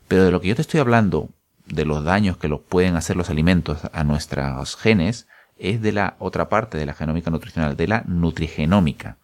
Pero 0.08 0.24
de 0.24 0.32
lo 0.32 0.40
que 0.40 0.50
yo 0.50 0.56
te 0.56 0.62
estoy 0.62 0.80
hablando, 0.80 1.30
de 1.66 1.86
los 1.86 2.04
daños 2.04 2.38
que 2.38 2.48
los 2.48 2.62
pueden 2.62 2.96
hacer 2.96 3.16
los 3.16 3.30
alimentos 3.30 3.80
a 3.92 4.04
nuestros 4.04 4.76
genes, 4.76 5.28
es 5.58 5.82
de 5.82 5.92
la 5.92 6.16
otra 6.20 6.48
parte 6.48 6.78
de 6.78 6.86
la 6.86 6.94
genómica 6.94 7.32
nutricional, 7.32 7.76
de 7.76 7.88
la 7.88 8.04
nutrigenómica 8.08 9.18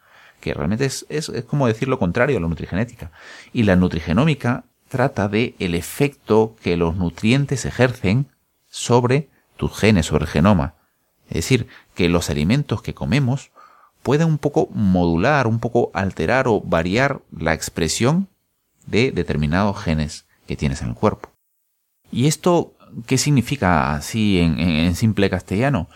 que 0.45 0.53
realmente 0.53 0.85
es, 0.85 1.07
es, 1.09 1.31
como 1.47 1.65
decir 1.65 1.87
lo 1.87 1.97
contrario 1.97 2.37
a 2.37 2.39
la 2.39 2.47
nutrigenética. 2.47 3.09
Y 3.51 3.63
la 3.63 3.75
nutrigenómica 3.75 4.65
trata 4.89 5.27
de 5.27 5.55
el 5.57 5.73
efecto 5.73 6.55
que 6.61 6.77
los 6.77 6.95
nutrientes 6.95 7.65
ejercen 7.65 8.27
sobre 8.69 9.27
tus 9.57 9.75
genes, 9.75 10.05
sobre 10.05 10.25
el 10.25 10.29
genoma. 10.29 10.75
Es 11.29 11.37
decir, 11.37 11.67
que 11.95 12.09
los 12.09 12.29
alimentos 12.29 12.83
que 12.83 12.93
comemos 12.93 13.49
pueden 14.03 14.27
un 14.27 14.37
poco 14.37 14.69
modular, 14.71 15.47
un 15.47 15.59
poco 15.59 15.89
alterar 15.95 16.47
o 16.47 16.61
variar 16.61 17.21
la 17.35 17.55
expresión 17.55 18.27
de 18.85 19.11
determinados 19.11 19.81
genes 19.81 20.27
que 20.45 20.55
tienes 20.55 20.83
en 20.83 20.89
el 20.89 20.93
cuerpo. 20.93 21.31
¿Y 22.11 22.27
esto 22.27 22.75
qué 23.07 23.17
significa 23.17 23.95
así 23.95 24.37
en 24.39 24.93
simple 24.93 25.27
castellano? 25.31 25.89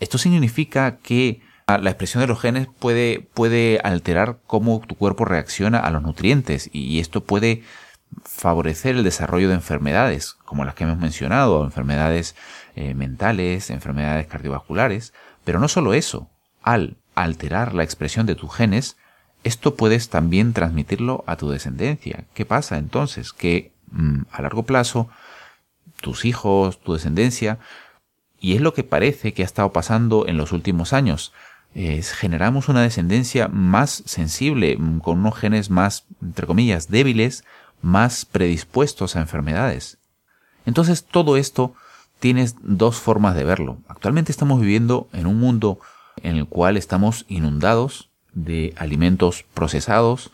Esto 0.00 0.18
significa 0.18 0.98
que 0.98 1.40
la 1.66 1.90
expresión 1.90 2.20
de 2.20 2.28
los 2.28 2.40
genes 2.40 2.68
puede, 2.78 3.28
puede 3.34 3.80
alterar 3.82 4.38
cómo 4.46 4.80
tu 4.86 4.94
cuerpo 4.94 5.24
reacciona 5.24 5.80
a 5.80 5.90
los 5.90 6.00
nutrientes 6.00 6.70
y 6.72 7.00
esto 7.00 7.24
puede 7.24 7.64
favorecer 8.22 8.94
el 8.94 9.02
desarrollo 9.02 9.48
de 9.48 9.54
enfermedades 9.54 10.34
como 10.44 10.64
las 10.64 10.76
que 10.76 10.84
hemos 10.84 10.98
mencionado, 10.98 11.64
enfermedades 11.64 12.36
eh, 12.76 12.94
mentales, 12.94 13.70
enfermedades 13.70 14.28
cardiovasculares, 14.28 15.12
pero 15.44 15.58
no 15.58 15.66
solo 15.66 15.92
eso, 15.92 16.30
al 16.62 16.98
alterar 17.16 17.74
la 17.74 17.82
expresión 17.82 18.26
de 18.26 18.36
tus 18.36 18.54
genes, 18.54 18.96
esto 19.42 19.74
puedes 19.74 20.08
también 20.08 20.52
transmitirlo 20.52 21.24
a 21.26 21.36
tu 21.36 21.50
descendencia. 21.50 22.26
¿Qué 22.32 22.46
pasa 22.46 22.78
entonces? 22.78 23.32
Que 23.32 23.72
mm, 23.90 24.22
a 24.30 24.42
largo 24.42 24.62
plazo 24.62 25.08
tus 26.00 26.24
hijos, 26.24 26.80
tu 26.80 26.92
descendencia, 26.92 27.58
y 28.38 28.54
es 28.54 28.60
lo 28.60 28.72
que 28.72 28.84
parece 28.84 29.34
que 29.34 29.42
ha 29.42 29.46
estado 29.46 29.72
pasando 29.72 30.28
en 30.28 30.36
los 30.36 30.52
últimos 30.52 30.92
años, 30.92 31.32
generamos 31.76 32.70
una 32.70 32.80
descendencia 32.80 33.48
más 33.48 34.02
sensible, 34.06 34.78
con 35.02 35.18
unos 35.18 35.36
genes 35.36 35.68
más, 35.68 36.06
entre 36.22 36.46
comillas, 36.46 36.88
débiles, 36.88 37.44
más 37.82 38.24
predispuestos 38.24 39.14
a 39.14 39.20
enfermedades. 39.20 39.98
Entonces 40.64 41.04
todo 41.04 41.36
esto 41.36 41.74
tienes 42.18 42.56
dos 42.62 42.96
formas 42.96 43.34
de 43.34 43.44
verlo. 43.44 43.78
Actualmente 43.88 44.32
estamos 44.32 44.60
viviendo 44.60 45.08
en 45.12 45.26
un 45.26 45.38
mundo 45.38 45.78
en 46.22 46.36
el 46.36 46.46
cual 46.46 46.78
estamos 46.78 47.26
inundados 47.28 48.08
de 48.32 48.72
alimentos 48.78 49.44
procesados 49.52 50.30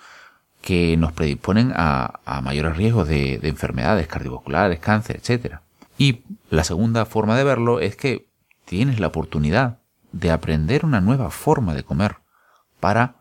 que 0.61 0.97
nos 0.97 1.13
predisponen 1.13 1.73
a, 1.75 2.21
mayores 2.43 2.77
riesgos 2.77 3.09
de, 3.09 3.39
de 3.39 3.49
enfermedades 3.49 4.07
cardiovasculares, 4.07 4.79
cáncer, 4.79 5.21
etc. 5.23 5.57
Y 5.99 6.21
la 6.51 6.63
segunda 6.63 7.05
forma 7.05 7.37
de 7.37 7.43
verlo 7.43 7.81
es 7.81 7.97
que 7.97 8.29
tienes 8.65 9.01
la 9.01 9.09
oportunidad 9.09 9.82
de 10.13 10.31
aprender 10.31 10.85
una 10.85 11.01
nueva 11.01 11.31
forma 11.31 11.75
de 11.75 11.83
comer 11.83 12.17
para 12.81 13.17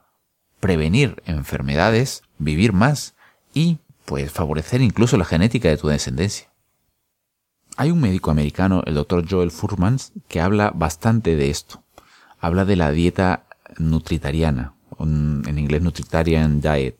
prevenir 0.59 1.21
enfermedades, 1.25 2.23
vivir 2.37 2.73
más 2.73 3.15
y 3.53 3.79
pues 4.05 4.31
favorecer 4.31 4.81
incluso 4.81 5.17
la 5.17 5.25
genética 5.25 5.69
de 5.69 5.77
tu 5.77 5.87
descendencia. 5.87 6.51
Hay 7.77 7.91
un 7.91 8.01
médico 8.01 8.31
americano, 8.31 8.83
el 8.85 8.95
doctor 8.95 9.25
Joel 9.27 9.51
Furmans, 9.51 10.11
que 10.27 10.41
habla 10.41 10.71
bastante 10.75 11.35
de 11.35 11.49
esto. 11.49 11.83
Habla 12.39 12.65
de 12.65 12.75
la 12.75 12.91
dieta 12.91 13.45
nutritariana, 13.77 14.73
en 14.99 15.57
inglés 15.57 15.81
Nutritarian 15.81 16.61
Diet, 16.61 16.97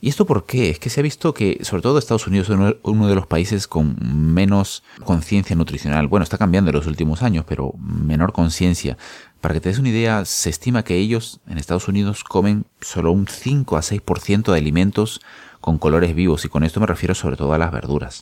¿Y 0.00 0.08
esto 0.08 0.26
por 0.26 0.46
qué? 0.46 0.70
Es 0.70 0.78
que 0.78 0.90
se 0.90 1.00
ha 1.00 1.02
visto 1.02 1.34
que, 1.34 1.58
sobre 1.62 1.82
todo 1.82 1.98
Estados 1.98 2.28
Unidos, 2.28 2.48
es 2.48 2.76
uno 2.82 3.08
de 3.08 3.14
los 3.16 3.26
países 3.26 3.66
con 3.66 3.96
menos 4.00 4.84
conciencia 5.04 5.56
nutricional. 5.56 6.06
Bueno, 6.06 6.22
está 6.22 6.38
cambiando 6.38 6.70
en 6.70 6.76
los 6.76 6.86
últimos 6.86 7.22
años, 7.22 7.44
pero 7.48 7.72
menor 7.78 8.32
conciencia. 8.32 8.96
Para 9.40 9.54
que 9.54 9.60
te 9.60 9.70
des 9.70 9.78
una 9.78 9.88
idea, 9.88 10.24
se 10.24 10.50
estima 10.50 10.84
que 10.84 10.96
ellos 10.96 11.40
en 11.48 11.58
Estados 11.58 11.88
Unidos 11.88 12.22
comen 12.22 12.64
solo 12.80 13.10
un 13.10 13.26
5 13.26 13.76
a 13.76 13.80
6% 13.80 14.52
de 14.52 14.58
alimentos 14.58 15.20
con 15.60 15.78
colores 15.78 16.14
vivos, 16.14 16.44
y 16.44 16.48
con 16.48 16.62
esto 16.62 16.78
me 16.78 16.86
refiero 16.86 17.16
sobre 17.16 17.36
todo 17.36 17.52
a 17.52 17.58
las 17.58 17.72
verduras. 17.72 18.20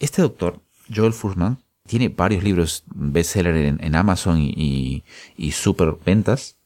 Este 0.00 0.22
doctor, 0.22 0.60
Joel 0.94 1.12
Fuhrman, 1.12 1.58
tiene 1.86 2.08
varios 2.08 2.42
libros 2.42 2.84
bestseller 2.86 3.54
en, 3.56 3.84
en 3.84 3.94
Amazon 3.96 4.38
y, 4.40 5.04
y 5.36 5.52
super 5.52 5.96
ventas. 6.04 6.56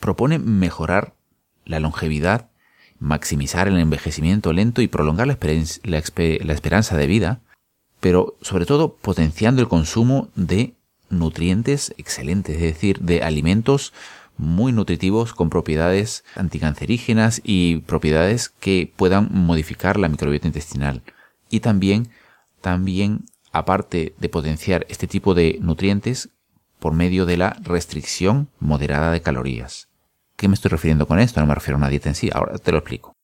Propone 0.00 0.40
mejorar 0.40 1.14
la 1.64 1.78
longevidad 1.78 2.50
maximizar 3.04 3.68
el 3.68 3.78
envejecimiento 3.78 4.52
lento 4.54 4.80
y 4.80 4.88
prolongar 4.88 5.26
la, 5.26 5.34
esperanza 5.34 6.96
de 6.96 7.06
vida, 7.06 7.40
pero 8.00 8.34
sobre 8.40 8.64
todo 8.64 8.96
potenciando 8.96 9.60
el 9.60 9.68
consumo 9.68 10.28
de 10.34 10.72
nutrientes 11.10 11.94
excelentes, 11.98 12.56
es 12.56 12.62
decir, 12.62 13.00
de 13.00 13.22
alimentos 13.22 13.92
muy 14.38 14.72
nutritivos 14.72 15.34
con 15.34 15.50
propiedades 15.50 16.24
anticancerígenas 16.34 17.42
y 17.44 17.76
propiedades 17.80 18.48
que 18.48 18.90
puedan 18.96 19.28
modificar 19.30 19.98
la 19.98 20.08
microbiota 20.08 20.48
intestinal. 20.48 21.02
Y 21.50 21.60
también, 21.60 22.08
también, 22.62 23.26
aparte 23.52 24.14
de 24.18 24.28
potenciar 24.30 24.86
este 24.88 25.06
tipo 25.06 25.34
de 25.34 25.58
nutrientes, 25.60 26.30
por 26.80 26.94
medio 26.94 27.26
de 27.26 27.36
la 27.36 27.56
restricción 27.62 28.48
moderada 28.60 29.10
de 29.10 29.22
calorías. 29.22 29.88
¿Qué 30.36 30.48
me 30.48 30.54
estoy 30.54 30.70
refiriendo 30.70 31.06
con 31.06 31.18
esto? 31.18 31.40
No 31.40 31.46
me 31.46 31.54
refiero 31.54 31.76
a 31.76 31.78
una 31.78 31.88
dieta 31.88 32.08
en 32.08 32.14
sí, 32.14 32.30
ahora 32.32 32.58
te 32.58 32.72
lo 32.72 32.78
explico. 32.78 33.14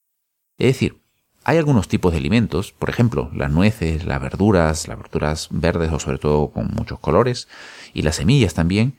Es 0.59 0.69
decir, 0.69 1.01
hay 1.45 1.59
algunos 1.59 1.89
tipos 1.89 2.13
de 2.13 2.19
alimentos, 2.19 2.73
por 2.73 2.91
ejemplo, 2.91 3.31
las 3.35 3.51
nueces, 3.51 4.05
las 4.05 4.21
verduras, 4.21 4.89
las 4.89 4.99
verduras 4.99 5.49
verdes 5.51 5.91
o 5.93 5.99
sobre 5.99 6.19
todo 6.19 6.51
con 6.51 6.69
muchos 6.75 7.01
colores, 7.01 7.49
y 7.95 8.03
las 8.03 8.17
semillas 8.17 8.55
también, 8.55 8.97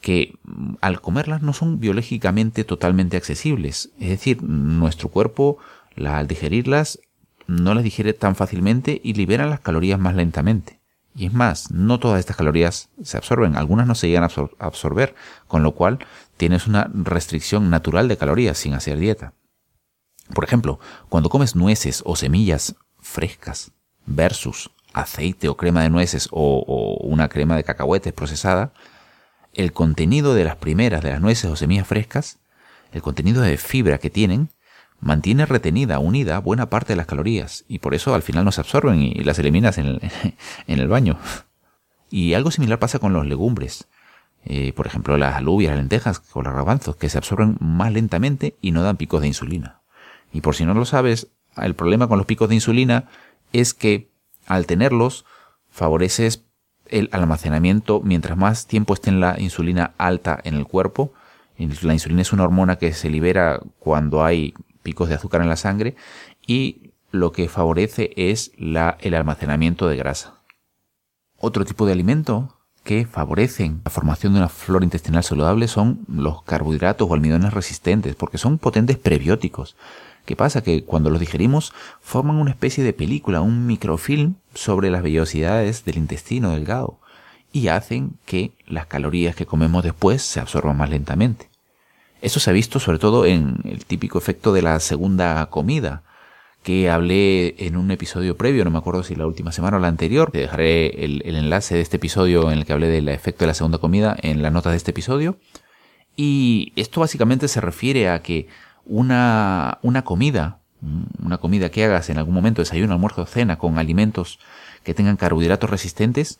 que 0.00 0.36
al 0.80 1.00
comerlas 1.00 1.42
no 1.42 1.52
son 1.52 1.78
biológicamente 1.78 2.64
totalmente 2.64 3.16
accesibles. 3.16 3.90
Es 4.00 4.08
decir, 4.08 4.42
nuestro 4.42 5.08
cuerpo, 5.08 5.58
al 5.96 6.26
digerirlas, 6.26 6.98
no 7.46 7.74
las 7.74 7.84
digiere 7.84 8.12
tan 8.12 8.34
fácilmente 8.34 9.00
y 9.04 9.14
libera 9.14 9.46
las 9.46 9.60
calorías 9.60 10.00
más 10.00 10.14
lentamente. 10.14 10.80
Y 11.14 11.26
es 11.26 11.32
más, 11.32 11.70
no 11.70 12.00
todas 12.00 12.20
estas 12.20 12.36
calorías 12.36 12.88
se 13.02 13.18
absorben, 13.18 13.56
algunas 13.56 13.86
no 13.86 13.94
se 13.94 14.08
llegan 14.08 14.24
a 14.24 14.30
absorber, 14.58 15.14
con 15.46 15.62
lo 15.62 15.72
cual 15.72 15.98
tienes 16.36 16.66
una 16.66 16.90
restricción 16.92 17.70
natural 17.70 18.08
de 18.08 18.16
calorías 18.16 18.58
sin 18.58 18.74
hacer 18.74 18.98
dieta. 18.98 19.34
Por 20.34 20.44
ejemplo, 20.44 20.78
cuando 21.08 21.28
comes 21.28 21.56
nueces 21.56 22.02
o 22.06 22.16
semillas 22.16 22.76
frescas 23.00 23.72
versus 24.06 24.70
aceite 24.92 25.48
o 25.48 25.56
crema 25.56 25.82
de 25.82 25.90
nueces 25.90 26.28
o, 26.30 26.98
una 27.02 27.28
crema 27.28 27.56
de 27.56 27.64
cacahuetes 27.64 28.12
procesada, 28.12 28.72
el 29.52 29.72
contenido 29.72 30.34
de 30.34 30.44
las 30.44 30.56
primeras 30.56 31.02
de 31.02 31.10
las 31.10 31.20
nueces 31.20 31.50
o 31.50 31.56
semillas 31.56 31.86
frescas, 31.86 32.38
el 32.92 33.02
contenido 33.02 33.42
de 33.42 33.56
fibra 33.56 33.98
que 33.98 34.10
tienen, 34.10 34.50
mantiene 35.00 35.46
retenida, 35.46 35.98
unida 35.98 36.38
buena 36.38 36.70
parte 36.70 36.92
de 36.92 36.96
las 36.96 37.06
calorías 37.06 37.64
y 37.68 37.80
por 37.80 37.94
eso 37.94 38.14
al 38.14 38.22
final 38.22 38.44
no 38.44 38.52
se 38.52 38.60
absorben 38.60 39.02
y 39.02 39.14
las 39.24 39.38
eliminas 39.38 39.78
en 39.78 39.86
el, 39.86 40.00
en 40.66 40.78
el 40.78 40.88
baño. 40.88 41.18
Y 42.08 42.34
algo 42.34 42.50
similar 42.50 42.78
pasa 42.78 42.98
con 42.98 43.12
los 43.12 43.26
legumbres. 43.26 43.88
Eh, 44.44 44.72
por 44.72 44.86
ejemplo, 44.86 45.16
las 45.16 45.36
alubias, 45.36 45.70
las 45.70 45.78
lentejas 45.78 46.22
o 46.32 46.42
los 46.42 46.52
garbanzos, 46.52 46.96
que 46.96 47.08
se 47.08 47.18
absorben 47.18 47.56
más 47.60 47.92
lentamente 47.92 48.56
y 48.60 48.72
no 48.72 48.82
dan 48.82 48.96
picos 48.96 49.20
de 49.20 49.28
insulina. 49.28 49.80
Y 50.32 50.40
por 50.40 50.54
si 50.54 50.64
no 50.64 50.74
lo 50.74 50.84
sabes, 50.84 51.28
el 51.56 51.74
problema 51.74 52.08
con 52.08 52.18
los 52.18 52.26
picos 52.26 52.48
de 52.48 52.56
insulina 52.56 53.08
es 53.52 53.74
que 53.74 54.10
al 54.46 54.66
tenerlos 54.66 55.24
favoreces 55.70 56.44
el 56.88 57.08
almacenamiento 57.12 58.00
mientras 58.04 58.36
más 58.36 58.66
tiempo 58.66 58.94
esté 58.94 59.10
en 59.10 59.20
la 59.20 59.40
insulina 59.40 59.92
alta 59.98 60.38
en 60.44 60.54
el 60.54 60.66
cuerpo. 60.66 61.12
La 61.56 61.92
insulina 61.92 62.22
es 62.22 62.32
una 62.32 62.44
hormona 62.44 62.76
que 62.76 62.92
se 62.92 63.08
libera 63.08 63.60
cuando 63.78 64.24
hay 64.24 64.54
picos 64.82 65.08
de 65.08 65.14
azúcar 65.14 65.42
en 65.42 65.48
la 65.48 65.56
sangre 65.56 65.94
y 66.46 66.90
lo 67.10 67.30
que 67.30 67.48
favorece 67.48 68.12
es 68.16 68.52
la, 68.56 68.96
el 69.00 69.14
almacenamiento 69.14 69.86
de 69.86 69.96
grasa. 69.96 70.34
Otro 71.38 71.64
tipo 71.64 71.86
de 71.86 71.92
alimento 71.92 72.56
que 72.84 73.06
favorecen 73.06 73.80
la 73.84 73.90
formación 73.90 74.32
de 74.32 74.40
una 74.40 74.48
flora 74.48 74.84
intestinal 74.84 75.22
saludable 75.22 75.68
son 75.68 76.00
los 76.08 76.42
carbohidratos 76.42 77.08
o 77.08 77.14
almidones 77.14 77.52
resistentes, 77.52 78.14
porque 78.16 78.38
son 78.38 78.58
potentes 78.58 78.98
prebióticos. 78.98 79.76
¿Qué 80.24 80.36
pasa? 80.36 80.62
Que 80.62 80.84
cuando 80.84 81.10
los 81.10 81.20
digerimos 81.20 81.72
forman 82.00 82.36
una 82.36 82.50
especie 82.50 82.84
de 82.84 82.92
película, 82.92 83.40
un 83.40 83.66
microfilm 83.66 84.34
sobre 84.54 84.90
las 84.90 85.02
vellosidades 85.02 85.84
del 85.84 85.98
intestino 85.98 86.50
delgado 86.50 86.98
y 87.52 87.68
hacen 87.68 88.12
que 88.24 88.52
las 88.66 88.86
calorías 88.86 89.36
que 89.36 89.46
comemos 89.46 89.82
después 89.82 90.22
se 90.22 90.40
absorban 90.40 90.76
más 90.76 90.90
lentamente. 90.90 91.48
Eso 92.20 92.38
se 92.40 92.50
ha 92.50 92.52
visto 92.52 92.78
sobre 92.78 92.98
todo 92.98 93.26
en 93.26 93.56
el 93.64 93.84
típico 93.84 94.16
efecto 94.16 94.52
de 94.52 94.62
la 94.62 94.78
segunda 94.80 95.44
comida, 95.46 96.02
que 96.62 96.90
hablé 96.90 97.56
en 97.58 97.76
un 97.76 97.90
episodio 97.90 98.36
previo, 98.36 98.64
no 98.64 98.70
me 98.70 98.78
acuerdo 98.78 99.02
si 99.02 99.16
la 99.16 99.26
última 99.26 99.52
semana 99.52 99.76
o 99.76 99.80
la 99.80 99.88
anterior. 99.88 100.30
Te 100.30 100.38
dejaré 100.38 101.04
el, 101.04 101.22
enlace 101.24 101.74
de 101.74 101.80
este 101.80 101.96
episodio 101.96 102.50
en 102.50 102.58
el 102.58 102.64
que 102.64 102.72
hablé 102.72 102.88
del 102.88 103.08
efecto 103.08 103.44
de 103.44 103.48
la 103.48 103.54
segunda 103.54 103.78
comida 103.78 104.16
en 104.22 104.42
las 104.42 104.52
notas 104.52 104.72
de 104.72 104.76
este 104.76 104.92
episodio. 104.92 105.36
Y 106.16 106.72
esto 106.76 107.00
básicamente 107.00 107.48
se 107.48 107.60
refiere 107.60 108.08
a 108.08 108.22
que 108.22 108.48
una, 108.84 109.78
una 109.82 110.02
comida, 110.02 110.60
una 111.22 111.38
comida 111.38 111.70
que 111.70 111.84
hagas 111.84 112.10
en 112.10 112.18
algún 112.18 112.34
momento, 112.34 112.62
desayuno, 112.62 112.92
almuerzo, 112.92 113.26
cena, 113.26 113.58
con 113.58 113.78
alimentos 113.78 114.38
que 114.84 114.94
tengan 114.94 115.16
carbohidratos 115.16 115.70
resistentes, 115.70 116.38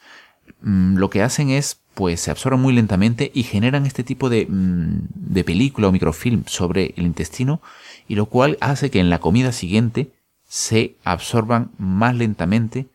mm, 0.62 0.99
lo 0.99 1.11
que 1.11 1.23
hacen 1.23 1.50
es, 1.50 1.82
pues 1.95 2.21
se 2.21 2.31
absorben 2.31 2.61
muy 2.61 2.73
lentamente 2.73 3.31
y 3.35 3.43
generan 3.43 3.87
este 3.87 4.05
tipo 4.05 4.31
de, 4.31 4.47
mm, 4.49 5.09
de 5.15 5.45
película 5.45 5.89
o 5.89 5.93
microfilm 5.93 6.45
sobre 6.47 6.95
el 6.97 7.05
intestino, 7.05 7.61
y 8.09 8.15
lo 8.15 8.27
cual 8.27 8.59
hace 8.61 8.91
que 8.91 9.01
en 9.01 9.11
la 9.11 9.21
comida 9.21 9.53
siguiente 9.53 10.11
se 10.47 10.97
absorban 11.05 11.71
más 11.79 12.15
lentamente 12.15 12.87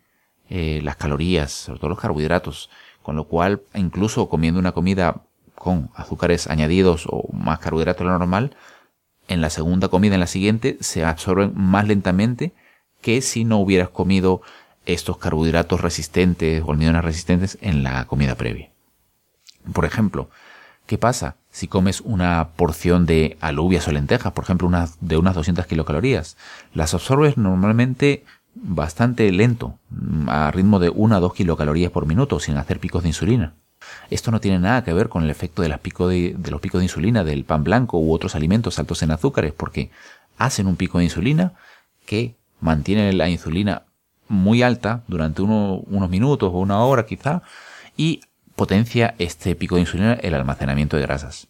eh, 0.50 0.80
las 0.84 0.96
calorías, 0.96 1.52
sobre 1.52 1.80
todo 1.80 1.90
los 1.90 2.00
carbohidratos, 2.00 2.70
con 3.04 3.16
lo 3.16 3.26
cual 3.26 3.62
incluso 3.74 4.30
comiendo 4.30 4.60
una 4.60 4.72
comida 4.72 5.24
con 5.56 5.90
azúcares 5.96 6.48
añadidos 6.48 7.08
o 7.10 7.28
más 7.34 7.60
carbohidratos 7.60 8.00
de 8.00 8.12
lo 8.12 8.20
normal, 8.20 8.56
en 9.28 9.42
la 9.42 9.50
segunda 9.50 9.90
comida, 9.90 10.14
en 10.14 10.22
la 10.22 10.28
siguiente, 10.28 10.78
se 10.80 11.04
absorben 11.04 11.52
más 11.56 11.88
lentamente 11.88 12.54
que 13.02 13.22
si 13.22 13.44
no 13.44 13.58
hubieras 13.58 13.90
comido 13.90 14.42
estos 14.86 15.18
carbohidratos 15.18 15.82
resistentes 15.82 16.64
o 16.66 16.72
almidones 16.72 17.04
resistentes 17.04 17.58
en 17.62 17.84
la 17.84 18.06
comida 18.06 18.36
previa. 18.36 18.72
Por 19.74 19.86
ejemplo, 19.86 20.30
¿qué 20.86 20.98
pasa 20.98 21.36
si 21.50 21.68
comes 21.68 22.02
una 22.02 22.50
porción 22.56 23.06
de 23.06 23.38
alubias 23.42 23.88
o 23.88 23.92
lentejas, 23.92 24.34
por 24.34 24.44
ejemplo, 24.44 24.70
de 25.02 25.18
unas 25.18 25.36
200 25.36 25.66
kilocalorías? 25.66 26.38
Las 26.74 26.94
absorbes 26.94 27.38
normalmente 27.38 28.24
bastante 28.56 29.32
lento, 29.32 29.78
a 30.28 30.52
ritmo 30.52 30.80
de 30.80 30.90
1 30.90 31.16
a 31.16 31.20
2 31.20 31.34
kilocalorías 31.34 31.92
por 31.92 32.06
minuto, 32.06 32.40
sin 32.40 32.58
hacer 32.58 32.80
picos 32.80 33.04
de 33.04 33.10
insulina. 33.10 33.54
Esto 34.10 34.32
no 34.32 34.40
tiene 34.40 34.60
nada 34.60 34.84
que 34.84 34.94
ver 34.94 35.10
con 35.10 35.24
el 35.24 35.30
efecto 35.30 35.62
de, 35.62 35.70
los 35.70 36.62
picos 36.62 36.80
de 36.80 36.86
insulina 36.86 37.24
del 37.24 37.46
pan 37.46 37.64
blanco 37.64 38.00
u 38.00 38.14
otros 38.14 38.36
alimentos 38.36 38.80
altos 38.80 39.04
en 39.04 39.12
azúcares, 39.12 39.54
porque 39.54 39.92
hacen 40.38 40.68
un 40.68 40.76
pico 40.76 40.98
de 40.98 41.06
insulina 41.06 41.54
que 42.06 42.36
mantiene 42.60 43.14
la 43.14 43.30
insulina 43.30 43.84
muy 44.28 44.62
alta 44.62 45.04
durante 45.08 45.42
unos 45.42 46.10
minutos 46.10 46.50
o 46.54 46.58
una 46.58 46.80
hora 46.80 47.06
quizá 47.06 47.44
y 47.96 48.22
potencia 48.58 49.14
este 49.20 49.56
pico 49.56 49.76
de 49.76 49.82
insulina 49.82 50.14
el 50.16 50.34
almacenamiento 50.34 50.98
de 50.98 51.04
grasas. 51.04 51.48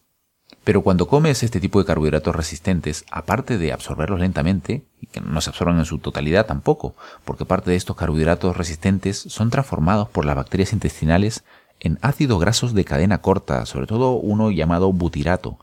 Pero 0.66 0.82
cuando 0.82 1.08
comes 1.08 1.42
este 1.42 1.62
tipo 1.62 1.80
de 1.80 1.86
carbohidratos 1.86 2.36
resistentes, 2.36 3.06
aparte 3.10 3.58
de 3.58 3.72
absorberlos 3.72 4.20
lentamente, 4.20 4.84
y 5.00 5.08
que 5.08 5.22
no 5.22 5.40
se 5.40 5.50
absorban 5.50 5.80
en 5.80 5.86
su 5.86 6.00
totalidad 6.00 6.46
tampoco, 6.46 6.96
porque 7.24 7.46
parte 7.46 7.72
de 7.72 7.78
estos 7.78 7.96
carbohidratos 7.96 8.58
resistentes 8.58 9.18
son 9.18 9.50
transformados 9.50 10.10
por 10.10 10.26
las 10.26 10.36
bacterias 10.36 10.74
intestinales 10.74 11.46
en 11.80 11.98
ácidos 12.02 12.42
grasos 12.42 12.74
de 12.74 12.84
cadena 12.84 13.20
corta, 13.20 13.66
sobre 13.66 13.88
todo 13.88 14.12
uno 14.12 14.52
llamado 14.52 14.92
butirato, 14.92 15.58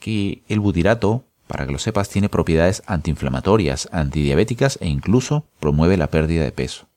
que 0.00 0.42
el 0.48 0.58
butirato, 0.58 1.22
para 1.46 1.66
que 1.66 1.72
lo 1.72 1.78
sepas, 1.78 2.08
tiene 2.08 2.28
propiedades 2.28 2.82
antiinflamatorias, 2.86 3.88
antidiabéticas 3.92 4.76
e 4.80 4.88
incluso 4.88 5.44
promueve 5.60 5.96
la 5.96 6.08
pérdida 6.08 6.42
de 6.42 6.50
peso. 6.50 6.88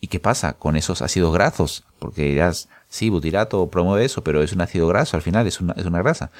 ¿Y 0.00 0.08
qué 0.08 0.18
pasa 0.18 0.54
con 0.54 0.76
esos 0.76 1.02
ácidos 1.02 1.32
grasos? 1.32 1.84
Porque 2.00 2.22
dirás, 2.22 2.68
sí, 2.88 3.10
butirato 3.10 3.68
promueve 3.70 4.04
eso, 4.04 4.22
pero 4.24 4.42
es 4.42 4.52
un 4.52 4.60
ácido 4.60 4.86
graso, 4.88 5.16
al 5.16 5.22
final 5.22 5.46
es 5.46 5.60
una, 5.60 5.74
es 5.74 5.86
una 5.86 5.98
grasa. 5.98 6.30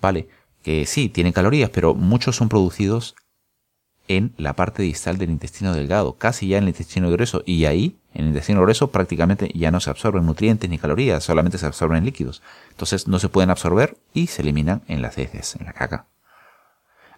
Vale, 0.00 0.28
que 0.62 0.86
sí, 0.86 1.08
tiene 1.08 1.32
calorías, 1.32 1.70
pero 1.70 1.94
muchos 1.94 2.36
son 2.36 2.48
producidos 2.48 3.14
en 4.08 4.32
la 4.38 4.54
parte 4.54 4.82
distal 4.82 5.18
del 5.18 5.30
intestino 5.30 5.74
delgado, 5.74 6.14
casi 6.16 6.48
ya 6.48 6.56
en 6.56 6.64
el 6.64 6.70
intestino 6.70 7.10
grueso, 7.10 7.42
y 7.44 7.66
ahí, 7.66 7.98
en 8.14 8.22
el 8.22 8.28
intestino 8.28 8.62
grueso, 8.62 8.90
prácticamente 8.90 9.50
ya 9.54 9.70
no 9.70 9.80
se 9.80 9.90
absorben 9.90 10.24
nutrientes 10.24 10.68
ni 10.68 10.78
calorías, 10.78 11.22
solamente 11.22 11.58
se 11.58 11.66
absorben 11.66 12.04
líquidos. 12.04 12.42
Entonces 12.70 13.06
no 13.06 13.18
se 13.18 13.28
pueden 13.28 13.50
absorber 13.50 13.98
y 14.14 14.28
se 14.28 14.42
eliminan 14.42 14.82
en 14.88 15.02
las 15.02 15.18
heces, 15.18 15.56
en 15.56 15.66
la 15.66 15.74
caca. 15.74 16.06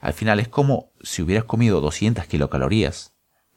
Al 0.01 0.15
final 0.15 0.41
es 0.41 0.49
como 0.49 0.91
si 1.03 1.23
hubieras 1.23 1.45
comido 1.45 1.81
200 1.81 2.27
kilocalorías, 2.27 3.13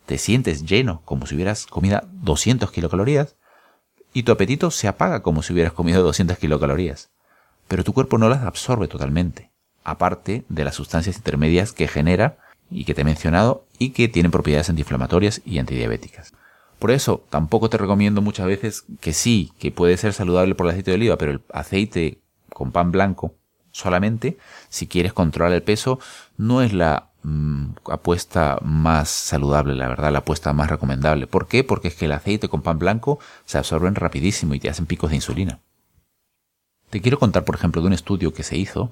te 0.05 0.17
sientes 0.17 0.65
lleno 0.65 1.01
como 1.05 1.25
si 1.25 1.35
hubieras 1.35 1.65
comido 1.65 2.01
200 2.11 2.71
kilocalorías, 2.71 3.35
y 4.13 4.23
tu 4.23 4.31
apetito 4.31 4.71
se 4.71 4.87
apaga 4.87 5.21
como 5.21 5.43
si 5.43 5.53
hubieras 5.53 5.73
comido 5.73 6.03
200 6.03 6.37
kilocalorías. 6.37 7.11
Pero 7.67 7.83
tu 7.83 7.93
cuerpo 7.93 8.17
no 8.17 8.29
las 8.29 8.43
absorbe 8.43 8.87
totalmente, 8.87 9.51
aparte 9.83 10.45
de 10.49 10.63
las 10.63 10.75
sustancias 10.75 11.17
intermedias 11.17 11.71
que 11.71 11.87
genera 11.87 12.37
y 12.69 12.85
que 12.85 12.93
te 12.93 13.01
he 13.01 13.05
mencionado 13.05 13.65
y 13.77 13.91
que 13.91 14.07
tienen 14.07 14.31
propiedades 14.31 14.69
antiinflamatorias 14.69 15.41
y 15.45 15.59
antidiabéticas. 15.59 16.33
Por 16.79 16.91
eso 16.91 17.23
tampoco 17.29 17.69
te 17.69 17.77
recomiendo 17.77 18.21
muchas 18.21 18.45
veces 18.45 18.85
que 18.99 19.13
sí, 19.13 19.53
que 19.59 19.71
puede 19.71 19.95
ser 19.97 20.13
saludable 20.13 20.55
por 20.55 20.65
el 20.65 20.71
aceite 20.71 20.91
de 20.91 20.95
oliva, 20.95 21.17
pero 21.17 21.31
el 21.31 21.41
aceite 21.51 22.19
con 22.49 22.71
pan 22.71 22.91
blanco 22.91 23.35
solamente, 23.71 24.37
si 24.69 24.87
quieres 24.87 25.13
controlar 25.13 25.53
el 25.53 25.63
peso, 25.63 25.99
no 26.37 26.61
es 26.61 26.73
la 26.73 27.09
mm, 27.23 27.65
apuesta 27.91 28.57
más 28.61 29.09
saludable, 29.09 29.75
la 29.75 29.87
verdad, 29.87 30.11
la 30.11 30.19
apuesta 30.19 30.53
más 30.53 30.69
recomendable. 30.69 31.27
¿Por 31.27 31.47
qué? 31.47 31.63
Porque 31.63 31.89
es 31.89 31.95
que 31.95 32.05
el 32.05 32.11
aceite 32.11 32.49
con 32.49 32.61
pan 32.61 32.79
blanco 32.79 33.19
se 33.45 33.57
absorben 33.57 33.95
rapidísimo 33.95 34.53
y 34.53 34.59
te 34.59 34.69
hacen 34.69 34.85
picos 34.85 35.09
de 35.09 35.17
insulina. 35.17 35.59
Te 36.89 37.01
quiero 37.01 37.17
contar, 37.19 37.43
por 37.43 37.55
ejemplo, 37.55 37.81
de 37.81 37.87
un 37.87 37.93
estudio 37.93 38.33
que 38.33 38.43
se 38.43 38.57
hizo 38.57 38.91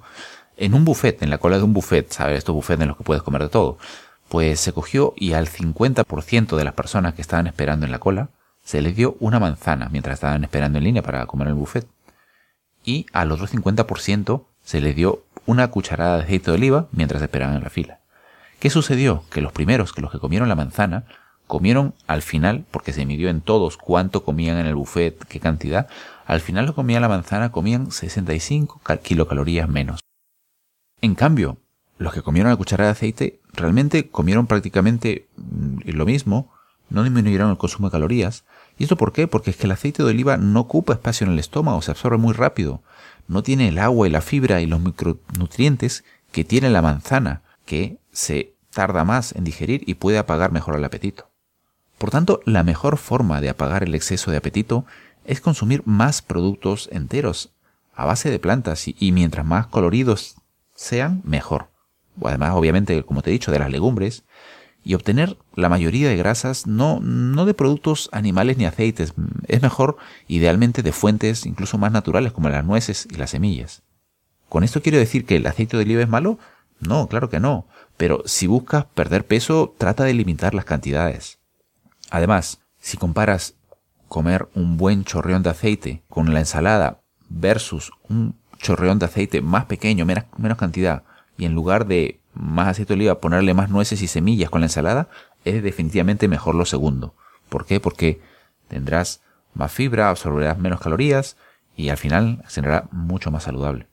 en 0.56 0.74
un 0.74 0.84
buffet, 0.84 1.22
en 1.22 1.30
la 1.30 1.38
cola 1.38 1.58
de 1.58 1.64
un 1.64 1.72
buffet, 1.72 2.10
¿sabes? 2.10 2.38
Estos 2.38 2.54
buffets 2.54 2.82
en 2.82 2.88
los 2.88 2.96
que 2.96 3.04
puedes 3.04 3.22
comer 3.22 3.42
de 3.42 3.48
todo. 3.48 3.78
Pues 4.28 4.60
se 4.60 4.72
cogió 4.72 5.14
y 5.16 5.34
al 5.34 5.48
50% 5.48 6.56
de 6.56 6.64
las 6.64 6.74
personas 6.74 7.14
que 7.14 7.22
estaban 7.22 7.46
esperando 7.46 7.86
en 7.86 7.92
la 7.92 7.98
cola 7.98 8.30
se 8.64 8.80
les 8.80 8.96
dio 8.96 9.16
una 9.20 9.40
manzana 9.40 9.88
mientras 9.90 10.14
estaban 10.14 10.44
esperando 10.44 10.78
en 10.78 10.84
línea 10.84 11.02
para 11.02 11.26
comer 11.26 11.48
en 11.48 11.54
el 11.54 11.58
buffet. 11.58 11.86
Y 12.84 13.06
al 13.12 13.30
otro 13.32 13.46
50% 13.46 14.44
se 14.62 14.80
les 14.80 14.96
dio 14.96 15.24
una 15.46 15.68
cucharada 15.68 16.16
de 16.18 16.24
aceite 16.24 16.50
de 16.50 16.56
oliva 16.56 16.88
mientras 16.92 17.22
esperaban 17.22 17.56
en 17.56 17.64
la 17.64 17.70
fila. 17.70 18.01
¿Qué 18.62 18.70
sucedió? 18.70 19.24
Que 19.28 19.40
los 19.40 19.50
primeros, 19.50 19.92
que 19.92 20.00
los 20.00 20.12
que 20.12 20.20
comieron 20.20 20.48
la 20.48 20.54
manzana, 20.54 21.04
comieron 21.48 21.94
al 22.06 22.22
final, 22.22 22.64
porque 22.70 22.92
se 22.92 23.04
midió 23.06 23.28
en 23.28 23.40
todos 23.40 23.76
cuánto 23.76 24.22
comían 24.22 24.56
en 24.56 24.66
el 24.66 24.76
buffet, 24.76 25.18
qué 25.24 25.40
cantidad, 25.40 25.88
al 26.26 26.40
final 26.40 26.66
lo 26.66 26.74
comían 26.76 27.02
la 27.02 27.08
manzana, 27.08 27.50
comían 27.50 27.90
65 27.90 28.80
kilocalorías 29.02 29.68
menos. 29.68 29.98
En 31.00 31.16
cambio, 31.16 31.58
los 31.98 32.14
que 32.14 32.22
comieron 32.22 32.50
la 32.50 32.56
cucharada 32.56 32.90
de 32.90 32.92
aceite 32.92 33.40
realmente 33.52 34.10
comieron 34.10 34.46
prácticamente 34.46 35.26
mm, 35.38 35.78
lo 35.86 36.06
mismo, 36.06 36.52
no 36.88 37.02
disminuyeron 37.02 37.50
el 37.50 37.56
consumo 37.58 37.88
de 37.88 37.92
calorías. 37.94 38.44
¿Y 38.78 38.84
esto 38.84 38.96
por 38.96 39.12
qué? 39.12 39.26
Porque 39.26 39.50
es 39.50 39.56
que 39.56 39.66
el 39.66 39.72
aceite 39.72 40.04
de 40.04 40.10
oliva 40.10 40.36
no 40.36 40.60
ocupa 40.60 40.92
espacio 40.92 41.26
en 41.26 41.32
el 41.32 41.40
estómago, 41.40 41.82
se 41.82 41.90
absorbe 41.90 42.16
muy 42.16 42.32
rápido. 42.32 42.80
No 43.26 43.42
tiene 43.42 43.66
el 43.66 43.80
agua 43.80 44.06
y 44.06 44.10
la 44.12 44.20
fibra 44.20 44.60
y 44.60 44.66
los 44.66 44.78
micronutrientes 44.80 46.04
que 46.30 46.44
tiene 46.44 46.70
la 46.70 46.80
manzana, 46.80 47.42
que 47.66 47.98
se 48.12 48.51
tarda 48.72 49.04
más 49.04 49.34
en 49.34 49.44
digerir 49.44 49.82
y 49.86 49.94
puede 49.94 50.18
apagar 50.18 50.52
mejor 50.52 50.76
el 50.76 50.84
apetito. 50.84 51.28
Por 51.98 52.10
tanto, 52.10 52.40
la 52.44 52.64
mejor 52.64 52.96
forma 52.96 53.40
de 53.40 53.48
apagar 53.48 53.84
el 53.84 53.94
exceso 53.94 54.30
de 54.30 54.38
apetito 54.38 54.84
es 55.24 55.40
consumir 55.40 55.82
más 55.84 56.22
productos 56.22 56.88
enteros, 56.92 57.52
a 57.94 58.06
base 58.06 58.30
de 58.30 58.38
plantas, 58.38 58.86
y, 58.88 59.12
mientras 59.12 59.46
más 59.46 59.66
coloridos 59.66 60.36
sean 60.74 61.22
mejor. 61.24 61.68
Además, 62.24 62.52
obviamente, 62.54 63.02
como 63.04 63.22
te 63.22 63.30
he 63.30 63.32
dicho, 63.32 63.52
de 63.52 63.58
las 63.58 63.70
legumbres. 63.70 64.24
Y 64.84 64.94
obtener 64.94 65.36
la 65.54 65.68
mayoría 65.68 66.08
de 66.08 66.16
grasas 66.16 66.66
no, 66.66 66.98
no 67.00 67.44
de 67.46 67.54
productos 67.54 68.08
animales 68.10 68.56
ni 68.56 68.64
aceites. 68.64 69.14
Es 69.46 69.62
mejor, 69.62 69.96
idealmente, 70.26 70.82
de 70.82 70.92
fuentes 70.92 71.46
incluso 71.46 71.78
más 71.78 71.92
naturales 71.92 72.32
como 72.32 72.48
las 72.48 72.64
nueces 72.64 73.06
y 73.08 73.14
las 73.14 73.30
semillas. 73.30 73.82
¿Con 74.48 74.64
esto 74.64 74.82
quiero 74.82 74.98
decir 74.98 75.24
que 75.24 75.36
el 75.36 75.46
aceite 75.46 75.76
de 75.76 75.84
oliva 75.84 76.02
es 76.02 76.08
malo? 76.08 76.38
No, 76.80 77.06
claro 77.06 77.30
que 77.30 77.38
no. 77.38 77.66
Pero 78.02 78.24
si 78.24 78.48
buscas 78.48 78.86
perder 78.86 79.24
peso, 79.24 79.76
trata 79.78 80.02
de 80.02 80.12
limitar 80.12 80.54
las 80.54 80.64
cantidades. 80.64 81.38
Además, 82.10 82.60
si 82.80 82.96
comparas 82.96 83.54
comer 84.08 84.48
un 84.56 84.76
buen 84.76 85.04
chorreón 85.04 85.44
de 85.44 85.50
aceite 85.50 86.02
con 86.08 86.34
la 86.34 86.40
ensalada 86.40 86.98
versus 87.28 87.92
un 88.08 88.34
chorreón 88.58 88.98
de 88.98 89.04
aceite 89.06 89.40
más 89.40 89.66
pequeño, 89.66 90.04
menos, 90.04 90.58
cantidad, 90.58 91.04
y 91.38 91.44
en 91.44 91.54
lugar 91.54 91.86
de 91.86 92.18
más 92.34 92.66
aceite 92.66 92.88
de 92.88 93.02
oliva 93.02 93.20
ponerle 93.20 93.54
más 93.54 93.70
nueces 93.70 94.02
y 94.02 94.08
semillas 94.08 94.50
con 94.50 94.62
la 94.62 94.66
ensalada, 94.66 95.08
es 95.44 95.62
definitivamente 95.62 96.26
mejor 96.26 96.56
lo 96.56 96.64
segundo. 96.64 97.14
¿Por 97.48 97.66
qué? 97.66 97.78
Porque 97.78 98.20
tendrás 98.66 99.20
más 99.54 99.70
fibra, 99.70 100.08
absorberás 100.08 100.58
menos 100.58 100.80
calorías 100.80 101.36
y 101.76 101.90
al 101.90 101.98
final 101.98 102.42
será 102.48 102.88
mucho 102.90 103.30
más 103.30 103.44
saludable. 103.44 103.86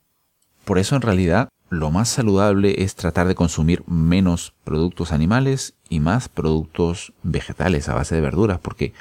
Por 0.66 0.80
eso 0.80 0.96
en 0.96 1.04
realidad 1.04 1.50
lo 1.70 1.92
más 1.92 2.10
saludable 2.10 2.84
es 2.84 2.96
tratar 2.96 3.28
de 3.28 3.36
consumir 3.36 3.84
menos 3.88 4.54
productos 4.64 5.12
animales 5.12 5.76
y 5.88 6.00
más 6.00 6.28
productos 6.28 7.14
vegetales 7.22 7.90
a 7.90 7.94
base 7.94 8.16
de 8.16 8.22
verduras 8.22 8.60
porque 8.60 8.94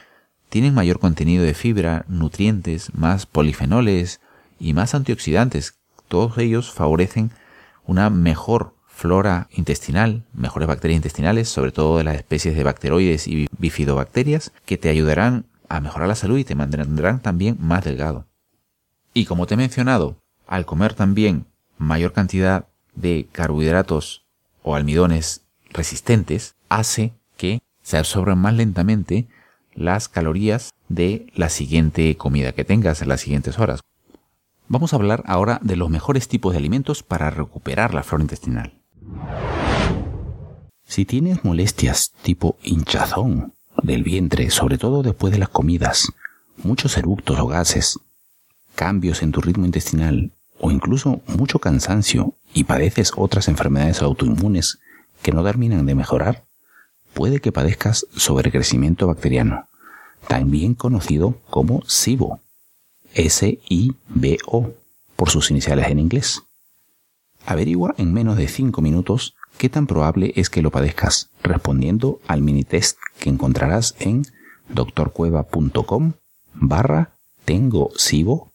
tienen 0.50 0.74
mayor 0.74 0.98
contenido 0.98 1.44
de 1.44 1.54
fibra, 1.54 2.04
nutrientes, 2.08 2.94
más 2.94 3.26
polifenoles 3.26 4.20
y 4.58 4.74
más 4.74 4.94
antioxidantes. 4.94 5.78
Todos 6.08 6.36
ellos 6.38 6.70
favorecen 6.70 7.30
una 7.86 8.10
mejor 8.10 8.74
flora 8.86 9.48
intestinal, 9.50 10.24
mejores 10.32 10.68
bacterias 10.68 10.96
intestinales, 10.96 11.48
sobre 11.48 11.72
todo 11.72 11.98
de 11.98 12.04
las 12.04 12.16
especies 12.16 12.56
de 12.56 12.64
bacteroides 12.64 13.28
y 13.28 13.46
bifidobacterias, 13.58 14.52
que 14.66 14.76
te 14.76 14.88
ayudarán 14.88 15.46
a 15.68 15.80
mejorar 15.80 16.08
la 16.08 16.14
salud 16.14 16.38
y 16.38 16.44
te 16.44 16.54
mantendrán 16.54 17.20
también 17.20 17.56
más 17.60 17.84
delgado. 17.84 18.26
Y 19.14 19.24
como 19.26 19.46
te 19.46 19.54
he 19.54 19.56
mencionado, 19.56 20.16
al 20.46 20.66
comer 20.66 20.94
también 20.94 21.46
mayor 21.78 22.12
cantidad 22.12 22.66
de 22.94 23.28
carbohidratos 23.32 24.26
o 24.62 24.74
almidones 24.74 25.42
resistentes, 25.70 26.54
hace 26.68 27.12
que 27.36 27.60
se 27.82 27.96
absorban 27.96 28.38
más 28.38 28.54
lentamente 28.54 29.28
las 29.74 30.08
calorías 30.08 30.72
de 30.88 31.26
la 31.34 31.48
siguiente 31.48 32.16
comida 32.16 32.52
que 32.52 32.64
tengas 32.64 33.00
en 33.00 33.08
las 33.08 33.20
siguientes 33.20 33.58
horas. 33.58 33.80
Vamos 34.66 34.92
a 34.92 34.96
hablar 34.96 35.22
ahora 35.26 35.60
de 35.62 35.76
los 35.76 35.88
mejores 35.88 36.28
tipos 36.28 36.52
de 36.52 36.58
alimentos 36.58 37.02
para 37.02 37.30
recuperar 37.30 37.94
la 37.94 38.02
flora 38.02 38.24
intestinal. 38.24 38.74
Si 40.84 41.04
tienes 41.04 41.44
molestias 41.44 42.12
tipo 42.22 42.56
hinchazón 42.62 43.54
del 43.82 44.02
vientre, 44.02 44.50
sobre 44.50 44.78
todo 44.78 45.02
después 45.02 45.32
de 45.32 45.38
las 45.38 45.48
comidas, 45.48 46.08
muchos 46.56 46.96
eructos 46.98 47.38
o 47.38 47.46
gases, 47.46 47.98
cambios 48.74 49.22
en 49.22 49.32
tu 49.32 49.40
ritmo 49.40 49.64
intestinal 49.64 50.32
o 50.60 50.70
incluso 50.70 51.20
mucho 51.26 51.58
cansancio 51.58 52.34
y 52.54 52.64
padeces 52.64 53.12
otras 53.16 53.48
enfermedades 53.48 54.02
autoinmunes 54.02 54.78
que 55.22 55.32
no 55.32 55.44
terminan 55.44 55.86
de 55.86 55.94
mejorar, 55.94 56.44
puede 57.14 57.40
que 57.40 57.52
padezcas 57.52 58.06
sobrecrecimiento 58.16 59.06
bacteriano, 59.06 59.66
también 60.26 60.74
conocido 60.74 61.40
como 61.50 61.82
SIBO, 61.86 62.40
S-I-B-O, 63.14 64.72
por 65.16 65.30
sus 65.30 65.50
iniciales 65.50 65.88
en 65.88 65.98
inglés. 65.98 66.42
Averigua 67.46 67.94
en 67.98 68.12
menos 68.12 68.36
de 68.36 68.46
5 68.46 68.80
minutos 68.80 69.34
qué 69.56 69.68
tan 69.68 69.86
probable 69.86 70.32
es 70.36 70.50
que 70.50 70.62
lo 70.62 70.70
padezcas 70.70 71.30
respondiendo 71.42 72.20
al 72.26 72.42
mini 72.42 72.64
test 72.64 72.98
que 73.18 73.30
encontrarás 73.30 73.94
en 73.98 74.26
doctorcueva.com 74.68 76.12
barra 76.54 77.14
tengo 77.44 77.90
SIBO. 77.96 78.52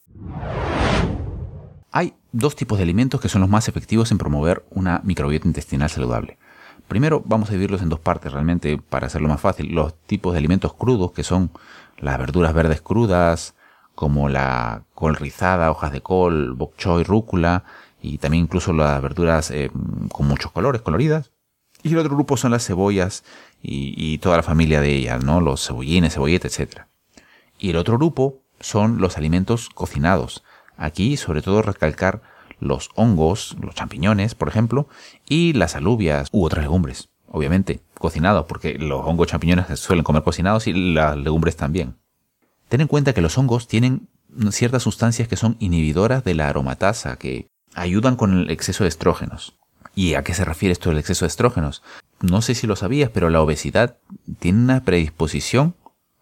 Dos 2.34 2.56
tipos 2.56 2.80
de 2.80 2.84
alimentos 2.84 3.22
que 3.22 3.30
son 3.30 3.42
los 3.42 3.50
más 3.50 3.68
efectivos 3.68 4.12
en 4.12 4.18
promover 4.18 4.66
una 4.72 5.02
microbiota 5.04 5.48
intestinal 5.48 5.92
saludable. 5.92 6.40
Primero 6.88 7.22
vamos 7.26 7.50
a 7.50 7.52
dividirlos 7.52 7.84
en 7.84 7.90
dos 7.90 8.00
partes 8.00 8.34
realmente 8.34 8.80
para 8.80 9.06
hacerlo 9.06 9.30
más 9.30 9.40
fácil. 9.40 9.76
Los 9.76 9.94
tipos 10.08 10.34
de 10.34 10.40
alimentos 10.40 10.74
crudos 10.74 11.12
que 11.12 11.24
son 11.24 11.52
las 12.00 12.18
verduras 12.18 12.56
verdes 12.56 12.82
crudas, 12.82 13.54
como 13.94 14.30
la 14.30 14.82
col 14.96 15.16
rizada, 15.16 15.70
hojas 15.70 15.92
de 15.92 16.02
col, 16.02 16.54
bok 16.54 16.76
choy, 16.76 17.04
rúcula, 17.04 17.66
y 18.02 18.18
también 18.18 18.46
incluso 18.46 18.74
las 18.74 19.00
verduras 19.00 19.52
eh, 19.52 19.70
con 20.12 20.28
muchos 20.28 20.52
colores, 20.52 20.82
coloridas. 20.82 21.30
Y 21.84 21.92
el 21.94 22.00
otro 22.00 22.16
grupo 22.16 22.36
son 22.36 22.50
las 22.50 22.66
cebollas 22.66 23.24
y, 23.62 24.18
toda 24.18 24.38
la 24.38 24.44
familia 24.44 24.82
de 24.82 24.96
ellas, 24.96 25.24
¿no? 25.24 25.40
Los 25.40 25.68
cebollines, 25.68 26.16
cebolletas, 26.16 26.60
etc. 26.60 26.88
Y 27.60 27.70
el 27.70 27.76
otro 27.76 27.98
grupo 27.98 28.40
son 28.60 29.00
los 29.00 29.18
alimentos 29.18 29.70
cocinados. 29.70 30.44
Aquí, 30.78 31.18
sobre 31.18 31.42
todo, 31.42 31.62
recalcar 31.62 32.22
los 32.60 32.90
hongos, 32.96 33.56
los 33.62 33.76
champiñones, 33.76 34.36
por 34.36 34.48
ejemplo, 34.48 34.88
y 35.28 35.54
las 35.54 35.76
alubias 35.76 36.30
u 36.32 36.46
otras 36.46 36.64
legumbres. 36.64 37.10
Obviamente, 37.28 37.82
cocinados, 37.98 38.46
porque 38.46 38.78
los 38.78 39.06
hongos 39.06 39.28
champiñones 39.28 39.68
se 39.68 39.78
suelen 39.78 40.04
comer 40.04 40.24
cocinados 40.24 40.68
y 40.68 40.94
las 40.94 41.18
legumbres 41.18 41.56
también. 41.56 41.96
Ten 42.70 42.82
en 42.82 42.88
cuenta 42.88 43.14
que 43.14 43.22
los 43.22 43.38
hongos 43.38 43.68
tienen 43.68 44.08
ciertas 44.52 44.84
sustancias 44.84 45.28
que 45.28 45.36
son 45.36 45.58
inhibidoras 45.60 46.24
de 46.24 46.34
la 46.34 46.48
aromatasa, 46.48 47.18
que 47.18 47.48
ayudan 47.76 48.16
con 48.16 48.34
el 48.34 48.52
exceso 48.52 48.84
de 48.84 48.90
estrógenos. 48.90 49.56
¿Y 49.96 50.16
a 50.16 50.24
qué 50.24 50.34
se 50.34 50.46
refiere 50.46 50.74
esto 50.74 50.90
del 50.90 50.98
exceso 51.00 51.26
de 51.26 51.30
estrógenos? 51.30 51.84
No 52.22 52.42
sé 52.42 52.56
si 52.56 52.66
lo 52.68 52.76
sabías, 52.76 53.10
pero 53.12 53.30
la 53.30 53.42
obesidad 53.42 53.98
tiene 54.40 54.64
una 54.64 54.84
predisposición, 54.84 55.76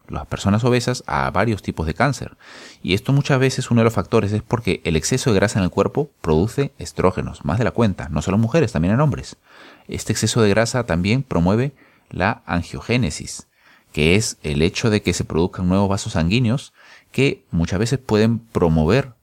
las 0.08 0.28
personas 0.28 0.64
obesas, 0.64 1.04
a 1.08 1.30
varios 1.32 1.62
tipos 1.62 1.86
de 1.88 1.94
cáncer. 1.94 2.38
Y 2.84 2.94
esto 2.94 3.14
muchas 3.14 3.40
veces 3.40 3.72
uno 3.72 3.82
de 3.82 3.86
los 3.86 3.94
factores 3.94 4.32
es 4.34 4.42
porque 4.42 4.82
el 4.84 4.96
exceso 4.96 5.32
de 5.32 5.38
grasa 5.38 5.60
en 5.60 5.64
el 5.64 5.72
cuerpo 5.72 6.10
produce 6.22 6.74
estrógenos, 6.78 7.46
más 7.46 7.58
de 7.58 7.64
la 7.64 7.72
cuenta, 7.72 8.10
no 8.10 8.22
solo 8.22 8.36
en 8.36 8.42
mujeres, 8.42 8.72
también 8.72 8.94
en 8.94 9.02
hombres. 9.02 9.38
Este 9.88 10.12
exceso 10.12 10.42
de 10.42 10.50
grasa 10.50 10.86
también 10.86 11.24
promueve 11.24 11.74
la 12.10 12.44
angiogénesis, 12.46 13.48
que 13.94 14.16
es 14.16 14.38
el 14.44 14.62
hecho 14.62 14.90
de 14.90 15.02
que 15.02 15.14
se 15.14 15.24
produzcan 15.24 15.68
nuevos 15.68 15.90
vasos 15.90 16.14
sanguíneos 16.14 16.74
que 17.12 17.46
muchas 17.52 17.80
veces 17.80 18.00
pueden 18.00 18.40
promover 18.40 19.14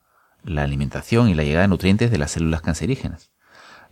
la 0.44 0.62
alimentación 0.62 1.28
y 1.28 1.34
la 1.34 1.44
llegada 1.44 1.62
de 1.62 1.68
nutrientes 1.68 2.10
de 2.10 2.18
las 2.18 2.32
células 2.32 2.62
cancerígenas. 2.62 3.30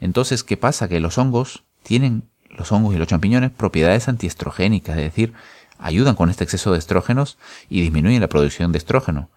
Entonces, 0.01 0.44
¿qué 0.44 0.57
pasa? 0.57 0.88
Que 0.88 1.01
los 1.01 1.18
hongos 1.18 1.64
tienen, 1.83 2.29
los 2.51 2.72
hongos 2.72 2.94
y 2.94 2.99
los 2.99 3.09
champiñones, 3.09 3.51
propiedades 3.51 4.09
antiestrogénicas, 4.09 4.96
es 4.96 5.05
decir, 5.05 5.33
ayudan 5.79 6.15
con 6.15 6.31
este 6.31 6.45
exceso 6.45 6.73
de 6.73 6.79
estrógenos 6.79 7.39
y 7.69 7.81
disminuyen 7.81 8.21
la 8.21 8.29
producción 8.29 8.73
de 8.73 8.79
estrógeno. 8.79 9.31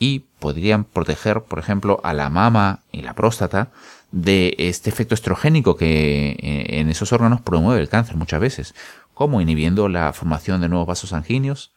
Y 0.00 0.20
podrían 0.38 0.84
proteger, 0.84 1.42
por 1.42 1.58
ejemplo, 1.58 2.00
a 2.04 2.12
la 2.12 2.30
mama 2.30 2.82
y 2.92 3.02
la 3.02 3.14
próstata 3.14 3.70
de 4.12 4.54
este 4.58 4.90
efecto 4.90 5.14
estrogénico 5.14 5.76
que 5.76 6.30
eh, 6.30 6.80
en 6.80 6.88
esos 6.88 7.12
órganos 7.12 7.40
promueve 7.40 7.80
el 7.80 7.88
cáncer 7.88 8.16
muchas 8.16 8.40
veces, 8.40 8.74
como 9.12 9.40
inhibiendo 9.40 9.88
la 9.88 10.12
formación 10.12 10.60
de 10.60 10.68
nuevos 10.68 10.86
vasos 10.86 11.10
sanguíneos, 11.10 11.72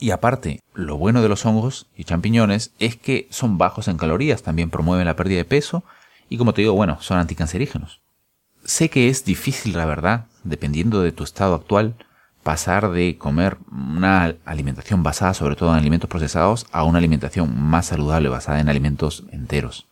y 0.00 0.12
aparte, 0.12 0.62
lo 0.72 0.96
bueno 0.96 1.20
de 1.20 1.28
los 1.28 1.44
hongos 1.44 1.86
y 1.94 2.04
champiñones 2.04 2.72
es 2.78 2.96
que 2.96 3.28
son 3.30 3.58
bajos 3.58 3.86
en 3.86 3.98
calorías, 3.98 4.42
también 4.42 4.70
promueven 4.70 5.04
la 5.04 5.14
pérdida 5.14 5.36
de 5.36 5.44
peso 5.44 5.84
y 6.30 6.38
como 6.38 6.54
te 6.54 6.62
digo, 6.62 6.72
bueno, 6.72 6.98
son 7.02 7.18
anticancerígenos. 7.18 8.00
Sé 8.64 8.88
que 8.88 9.08
es 9.08 9.26
difícil, 9.26 9.74
la 9.74 9.84
verdad, 9.84 10.26
dependiendo 10.42 11.02
de 11.02 11.12
tu 11.12 11.22
estado 11.22 11.54
actual, 11.54 11.96
pasar 12.42 12.90
de 12.90 13.18
comer 13.18 13.58
una 13.70 14.34
alimentación 14.44 15.02
basada 15.02 15.34
sobre 15.34 15.56
todo 15.56 15.70
en 15.70 15.78
alimentos 15.78 16.08
procesados 16.08 16.66
a 16.72 16.84
una 16.84 16.98
alimentación 16.98 17.60
más 17.60 17.86
saludable 17.86 18.28
basada 18.28 18.60
en 18.60 18.68
alimentos 18.68 19.24
enteros. 19.30 19.86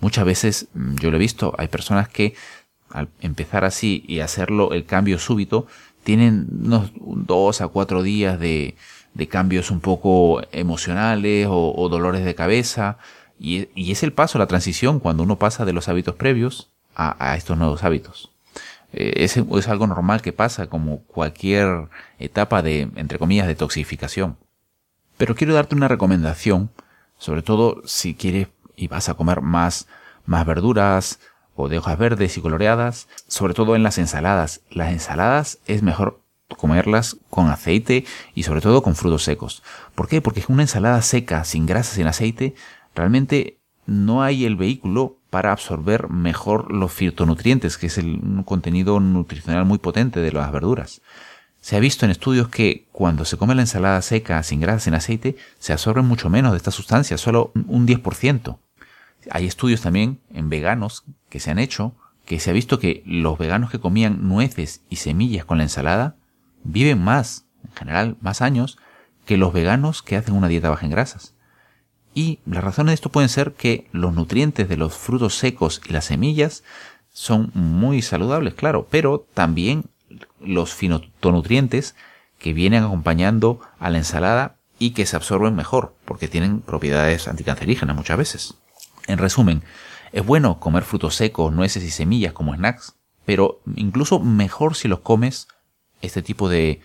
Muchas 0.00 0.24
veces, 0.24 0.68
mm, 0.74 0.96
yo 0.96 1.10
lo 1.10 1.16
he 1.16 1.20
visto, 1.20 1.54
hay 1.58 1.68
personas 1.68 2.08
que 2.08 2.34
al 2.90 3.08
empezar 3.20 3.64
así 3.64 4.04
y 4.06 4.20
hacerlo 4.20 4.72
el 4.72 4.86
cambio 4.86 5.18
súbito, 5.18 5.66
tienen 6.04 6.46
unos 6.50 6.92
dos 6.94 7.60
a 7.60 7.68
cuatro 7.68 8.02
días 8.02 8.38
de, 8.38 8.76
de 9.16 9.28
cambios 9.28 9.70
un 9.70 9.80
poco 9.80 10.42
emocionales 10.52 11.48
o, 11.50 11.88
dolores 11.88 12.24
de 12.24 12.34
cabeza. 12.34 12.98
Y, 13.40 13.68
es 13.90 14.02
el 14.02 14.12
paso, 14.12 14.38
la 14.38 14.46
transición, 14.46 15.00
cuando 15.00 15.22
uno 15.22 15.38
pasa 15.38 15.64
de 15.64 15.72
los 15.72 15.88
hábitos 15.88 16.14
previos 16.14 16.70
a, 16.94 17.36
estos 17.36 17.56
nuevos 17.58 17.82
hábitos. 17.82 18.30
Eh, 18.96 19.24
es, 19.24 19.68
algo 19.68 19.86
normal 19.86 20.22
que 20.22 20.32
pasa 20.32 20.68
como 20.68 21.02
cualquier 21.02 21.88
etapa 22.18 22.62
de, 22.62 22.88
entre 22.96 23.18
comillas, 23.18 23.46
de 23.46 23.54
toxificación. 23.54 24.38
Pero 25.18 25.34
quiero 25.34 25.52
darte 25.54 25.74
una 25.74 25.86
recomendación, 25.86 26.70
sobre 27.18 27.42
todo 27.42 27.82
si 27.84 28.14
quieres 28.14 28.48
y 28.74 28.88
vas 28.88 29.08
a 29.10 29.14
comer 29.14 29.42
más, 29.42 29.86
más 30.24 30.46
verduras 30.46 31.20
o 31.54 31.68
de 31.68 31.78
hojas 31.78 31.98
verdes 31.98 32.38
y 32.38 32.40
coloreadas, 32.40 33.06
sobre 33.28 33.52
todo 33.52 33.76
en 33.76 33.82
las 33.82 33.98
ensaladas. 33.98 34.62
Las 34.70 34.90
ensaladas 34.92 35.58
es 35.66 35.82
mejor 35.82 36.20
comerlas 36.56 37.18
con 37.28 37.48
aceite 37.48 38.06
y 38.34 38.44
sobre 38.44 38.62
todo 38.62 38.82
con 38.82 38.94
frutos 38.94 39.24
secos. 39.24 39.62
¿Por 39.94 40.08
qué? 40.08 40.22
Porque 40.22 40.42
una 40.48 40.62
ensalada 40.62 41.02
seca, 41.02 41.44
sin 41.44 41.66
grasa, 41.66 41.94
sin 41.94 42.06
aceite, 42.06 42.54
realmente 42.94 43.58
no 43.84 44.22
hay 44.22 44.46
el 44.46 44.56
vehículo 44.56 45.18
para 45.36 45.52
absorber 45.52 46.08
mejor 46.08 46.72
los 46.72 46.90
fitonutrientes, 46.90 47.76
que 47.76 47.88
es 47.88 47.98
el, 47.98 48.06
un 48.06 48.42
contenido 48.42 49.00
nutricional 49.00 49.66
muy 49.66 49.76
potente 49.76 50.20
de 50.20 50.32
las 50.32 50.50
verduras. 50.50 51.02
Se 51.60 51.76
ha 51.76 51.78
visto 51.78 52.06
en 52.06 52.10
estudios 52.10 52.48
que 52.48 52.86
cuando 52.90 53.26
se 53.26 53.36
come 53.36 53.54
la 53.54 53.60
ensalada 53.60 54.00
seca, 54.00 54.42
sin 54.42 54.62
grasa, 54.62 54.86
sin 54.86 54.94
aceite, 54.94 55.36
se 55.58 55.74
absorben 55.74 56.06
mucho 56.06 56.30
menos 56.30 56.52
de 56.52 56.56
estas 56.56 56.72
sustancias, 56.74 57.20
solo 57.20 57.52
un 57.66 57.86
10%. 57.86 58.56
Hay 59.30 59.44
estudios 59.44 59.82
también 59.82 60.20
en 60.32 60.48
veganos 60.48 61.04
que 61.28 61.38
se 61.38 61.50
han 61.50 61.58
hecho 61.58 61.92
que 62.24 62.40
se 62.40 62.48
ha 62.48 62.54
visto 62.54 62.78
que 62.78 63.02
los 63.04 63.36
veganos 63.36 63.70
que 63.70 63.78
comían 63.78 64.26
nueces 64.26 64.80
y 64.88 64.96
semillas 64.96 65.44
con 65.44 65.58
la 65.58 65.64
ensalada 65.64 66.16
viven 66.64 67.04
más, 67.04 67.44
en 67.62 67.72
general, 67.72 68.16
más 68.22 68.40
años 68.40 68.78
que 69.26 69.36
los 69.36 69.52
veganos 69.52 70.02
que 70.02 70.16
hacen 70.16 70.34
una 70.34 70.48
dieta 70.48 70.70
baja 70.70 70.86
en 70.86 70.92
grasas. 70.92 71.35
Y 72.16 72.38
las 72.46 72.64
razones 72.64 72.92
de 72.92 72.94
esto 72.94 73.10
pueden 73.10 73.28
ser 73.28 73.52
que 73.52 73.88
los 73.92 74.14
nutrientes 74.14 74.70
de 74.70 74.78
los 74.78 74.94
frutos 74.94 75.36
secos 75.36 75.82
y 75.86 75.92
las 75.92 76.06
semillas 76.06 76.64
son 77.12 77.50
muy 77.52 78.00
saludables, 78.00 78.54
claro, 78.54 78.88
pero 78.90 79.26
también 79.34 79.84
los 80.40 80.72
fitonutrientes 80.72 81.94
que 82.38 82.54
vienen 82.54 82.84
acompañando 82.84 83.60
a 83.78 83.90
la 83.90 83.98
ensalada 83.98 84.56
y 84.78 84.92
que 84.92 85.04
se 85.04 85.14
absorben 85.14 85.54
mejor, 85.54 85.94
porque 86.06 86.26
tienen 86.26 86.62
propiedades 86.62 87.28
anticancerígenas 87.28 87.94
muchas 87.94 88.16
veces. 88.16 88.54
En 89.06 89.18
resumen, 89.18 89.62
es 90.10 90.24
bueno 90.24 90.58
comer 90.58 90.84
frutos 90.84 91.16
secos, 91.16 91.52
nueces 91.52 91.84
y 91.84 91.90
semillas 91.90 92.32
como 92.32 92.54
snacks, 92.54 92.94
pero 93.26 93.60
incluso 93.74 94.20
mejor 94.20 94.74
si 94.74 94.88
los 94.88 95.00
comes 95.00 95.48
este 96.00 96.22
tipo 96.22 96.48
de, 96.48 96.80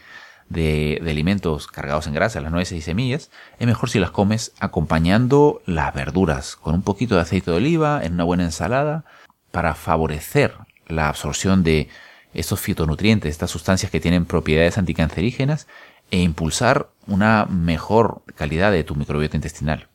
de, 0.52 1.02
alimentos 1.02 1.68
cargados 1.68 2.08
en 2.08 2.14
grasa, 2.14 2.42
las 2.42 2.52
nueces 2.52 2.78
y 2.78 2.82
semillas, 2.82 3.32
es 3.60 3.68
mejor 3.68 3.90
si 3.90 4.00
las 4.00 4.12
comes 4.12 4.54
acompañando 4.60 5.62
las 5.66 5.94
verduras 5.94 6.56
con 6.56 6.76
un 6.76 6.82
poquito 6.82 7.16
de 7.16 7.22
aceite 7.22 7.52
de 7.52 7.58
oliva 7.58 8.02
en 8.04 8.14
una 8.14 8.24
buena 8.24 8.44
ensalada 8.44 9.06
para 9.52 9.76
favorecer 9.76 10.54
la 10.88 11.10
absorción 11.10 11.64
de 11.64 11.90
estos 12.34 12.60
fitonutrientes, 12.60 13.32
estas 13.32 13.52
sustancias 13.52 13.92
que 13.92 14.00
tienen 14.00 14.26
propiedades 14.26 14.78
anticancerígenas 14.78 15.68
e 16.12 16.22
impulsar 16.22 16.90
una 17.08 17.46
mejor 17.46 18.24
calidad 18.36 18.72
de 18.72 18.84
tu 18.84 18.96
microbiota 18.96 19.38
intestinal. 19.38 19.88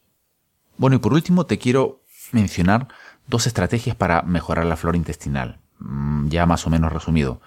Bueno, 0.79 0.97
y 0.97 0.99
por 0.99 1.13
último 1.15 1.47
te 1.47 1.59
quiero 1.59 2.03
mencionar 2.33 2.89
dos 3.27 3.47
estrategias 3.47 3.97
para 3.97 4.23
mejorar 4.23 4.67
la 4.67 4.77
flora 4.77 4.97
intestinal, 4.97 5.59
mm, 5.79 6.29
ya 6.29 6.47
más 6.47 6.67
o 6.67 6.71
menos 6.71 6.93
resumido. 6.93 7.41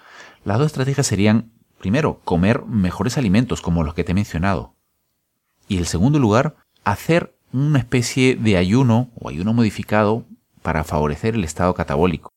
Las 0.44 0.58
dos 0.58 0.66
estrategias 0.66 1.06
serían, 1.06 1.52
primero, 1.80 2.20
comer 2.24 2.64
mejores 2.66 3.16
alimentos 3.16 3.62
como 3.62 3.82
los 3.82 3.94
que 3.94 4.04
te 4.04 4.12
he 4.12 4.14
mencionado. 4.14 4.74
Y 5.66 5.78
en 5.78 5.86
segundo 5.86 6.18
lugar, 6.18 6.54
hacer 6.84 7.34
una 7.52 7.78
especie 7.78 8.36
de 8.36 8.56
ayuno 8.56 9.10
o 9.18 9.28
ayuno 9.28 9.54
modificado 9.54 10.24
para 10.62 10.84
favorecer 10.84 11.34
el 11.34 11.42
estado 11.42 11.74
catabólico. 11.74 12.30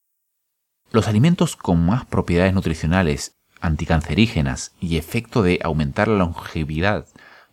Los 0.90 1.08
alimentos 1.08 1.56
con 1.56 1.84
más 1.84 2.06
propiedades 2.06 2.54
nutricionales, 2.54 3.36
anticancerígenas 3.60 4.72
y 4.80 4.96
efecto 4.96 5.42
de 5.42 5.60
aumentar 5.62 6.08
la 6.08 6.18
longevidad, 6.18 7.06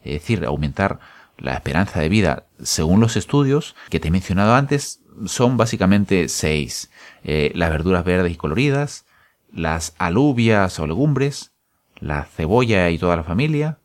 es 0.03 0.13
decir, 0.13 0.45
aumentar 0.45 0.99
la 1.37 1.53
esperanza 1.53 1.99
de 1.99 2.09
vida, 2.09 2.45
según 2.61 3.01
los 3.01 3.17
estudios 3.17 3.75
que 3.89 3.99
te 3.99 4.07
he 4.07 4.11
mencionado 4.11 4.55
antes, 4.55 5.01
son 5.25 5.57
básicamente 5.57 6.29
seis. 6.29 6.89
Eh, 7.23 7.51
las 7.55 7.69
verduras 7.69 8.05
verdes 8.05 8.31
y 8.31 8.35
coloridas, 8.35 9.05
las 9.51 9.93
alubias 9.97 10.79
o 10.79 10.87
legumbres, 10.87 11.50
la 12.01 12.25
cebolla 12.25 12.89
y 12.89 12.97
toda 12.97 13.15
la 13.15 13.23
familia, 13.23 13.77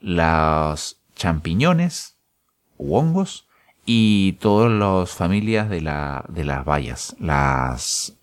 los 0.00 0.98
champiñones 1.14 2.16
u 2.76 2.96
hongos 2.96 3.46
y 3.86 4.32
todas 4.34 4.70
las 4.70 5.16
familias 5.16 5.70
de, 5.70 5.80
la, 5.80 6.24
de 6.28 6.44
las 6.44 6.64
bayas, 6.64 7.16
las 7.18 8.14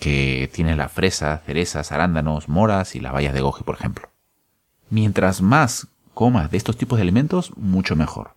que 0.00 0.50
tienen 0.52 0.78
la 0.78 0.88
fresa, 0.88 1.40
cerezas, 1.46 1.92
arándanos, 1.92 2.48
moras 2.48 2.96
y 2.96 3.00
las 3.00 3.12
bayas 3.12 3.32
de 3.32 3.40
goji, 3.40 3.62
por 3.62 3.76
ejemplo. 3.76 4.10
Mientras 4.90 5.40
más 5.40 5.86
comas 6.12 6.50
de 6.50 6.56
estos 6.56 6.76
tipos 6.76 6.98
de 6.98 7.02
alimentos, 7.02 7.56
mucho 7.56 7.94
mejor. 7.94 8.34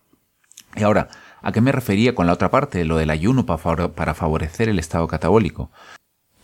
Y 0.76 0.84
ahora, 0.84 1.08
¿a 1.42 1.52
qué 1.52 1.60
me 1.60 1.72
refería 1.72 2.14
con 2.14 2.26
la 2.26 2.34
otra 2.34 2.50
parte, 2.50 2.84
lo 2.84 2.96
del 2.96 3.10
ayuno 3.10 3.46
para 3.46 4.14
favorecer 4.14 4.68
el 4.68 4.78
estado 4.78 5.08
catabólico? 5.08 5.70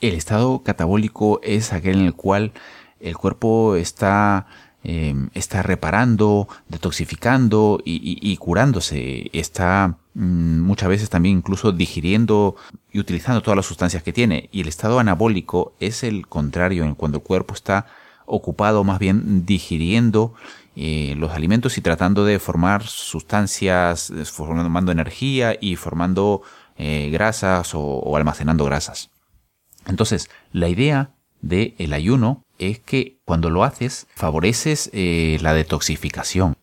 El 0.00 0.14
estado 0.14 0.64
catabólico 0.64 1.40
es 1.44 1.72
aquel 1.72 2.00
en 2.00 2.06
el 2.06 2.14
cual 2.14 2.52
el 3.02 3.16
cuerpo 3.16 3.76
está 3.76 4.46
Em, 4.84 5.30
está 5.32 5.62
reparando, 5.62 6.48
detoxificando 6.68 7.80
y, 7.84 8.36
curándose. 8.38 9.30
Está 9.32 9.96
mm, 10.14 10.60
muchas 10.60 10.88
veces 10.88 11.08
también 11.08 11.38
incluso 11.38 11.70
digiriendo 11.70 12.56
y 12.90 12.98
utilizando 12.98 13.42
todas 13.42 13.56
las 13.56 13.66
sustancias 13.66 14.02
que 14.02 14.12
tiene. 14.12 14.48
Y 14.50 14.62
el 14.62 14.68
estado 14.68 14.98
anabólico 14.98 15.74
es 15.78 16.02
el 16.02 16.26
contrario, 16.26 16.84
en 16.84 16.96
cuando 16.96 17.18
el 17.18 17.24
cuerpo 17.24 17.54
está 17.54 17.86
ocupado 18.26 18.82
más 18.82 18.98
bien 18.98 19.46
digiriendo 19.46 20.34
eh, 20.74 21.14
los 21.16 21.30
alimentos 21.32 21.78
y 21.78 21.80
tratando 21.80 22.24
de 22.24 22.40
formar 22.40 22.82
sustancias, 22.84 24.10
eh, 24.10 24.24
formando 24.24 24.90
energía 24.90 25.56
y 25.60 25.76
formando 25.76 26.42
eh, 26.76 27.08
grasas 27.12 27.70
o, 27.74 28.16
almacenando 28.16 28.64
grasas. 28.64 29.10
Entonces, 29.86 30.28
la 30.50 30.68
idea 30.68 31.10
del 31.40 31.74
el 31.78 31.92
ayuno 31.92 32.44
es 32.70 32.78
que 32.78 33.18
cuando 33.24 33.50
lo 33.50 33.64
haces 33.64 34.06
favoreces 34.14 34.90
eh, 34.92 35.38
la 35.40 35.54
detoxificación. 35.54 36.56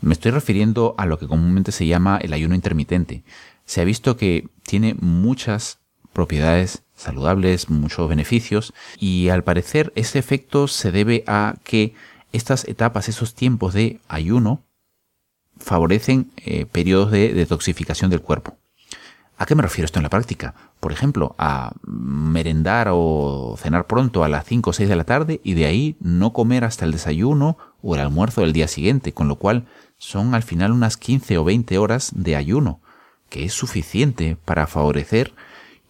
Me 0.00 0.14
estoy 0.14 0.32
refiriendo 0.32 0.94
a 0.98 1.06
lo 1.06 1.18
que 1.18 1.28
comúnmente 1.28 1.70
se 1.70 1.86
llama 1.86 2.18
el 2.20 2.32
ayuno 2.32 2.54
intermitente. 2.54 3.22
Se 3.64 3.80
ha 3.80 3.84
visto 3.84 4.16
que 4.16 4.48
tiene 4.64 4.94
muchas 4.94 5.78
propiedades 6.12 6.82
saludables, 6.96 7.70
muchos 7.70 8.08
beneficios 8.08 8.74
y 8.98 9.28
al 9.28 9.44
parecer 9.44 9.92
ese 9.94 10.18
efecto 10.18 10.68
se 10.68 10.92
debe 10.92 11.24
a 11.26 11.56
que 11.64 11.94
estas 12.32 12.66
etapas, 12.66 13.08
esos 13.08 13.34
tiempos 13.34 13.74
de 13.74 14.00
ayuno 14.08 14.62
favorecen 15.58 16.30
eh, 16.38 16.66
periodos 16.66 17.10
de 17.10 17.32
detoxificación 17.32 18.10
del 18.10 18.22
cuerpo. 18.22 18.56
¿A 19.42 19.44
qué 19.44 19.56
me 19.56 19.62
refiero 19.62 19.86
esto 19.86 19.98
en 19.98 20.04
la 20.04 20.08
práctica? 20.08 20.54
Por 20.78 20.92
ejemplo, 20.92 21.34
a 21.36 21.72
merendar 21.82 22.90
o 22.92 23.56
cenar 23.58 23.88
pronto 23.88 24.22
a 24.22 24.28
las 24.28 24.46
5 24.46 24.70
o 24.70 24.72
6 24.72 24.88
de 24.88 24.94
la 24.94 25.02
tarde 25.02 25.40
y 25.42 25.54
de 25.54 25.66
ahí 25.66 25.96
no 25.98 26.32
comer 26.32 26.62
hasta 26.62 26.84
el 26.84 26.92
desayuno 26.92 27.58
o 27.82 27.96
el 27.96 28.02
almuerzo 28.02 28.42
del 28.42 28.52
día 28.52 28.68
siguiente, 28.68 29.12
con 29.12 29.26
lo 29.26 29.34
cual 29.34 29.66
son 29.98 30.36
al 30.36 30.44
final 30.44 30.70
unas 30.70 30.96
15 30.96 31.38
o 31.38 31.42
20 31.42 31.76
horas 31.78 32.12
de 32.14 32.36
ayuno, 32.36 32.78
que 33.30 33.42
es 33.42 33.52
suficiente 33.52 34.36
para 34.44 34.68
favorecer 34.68 35.34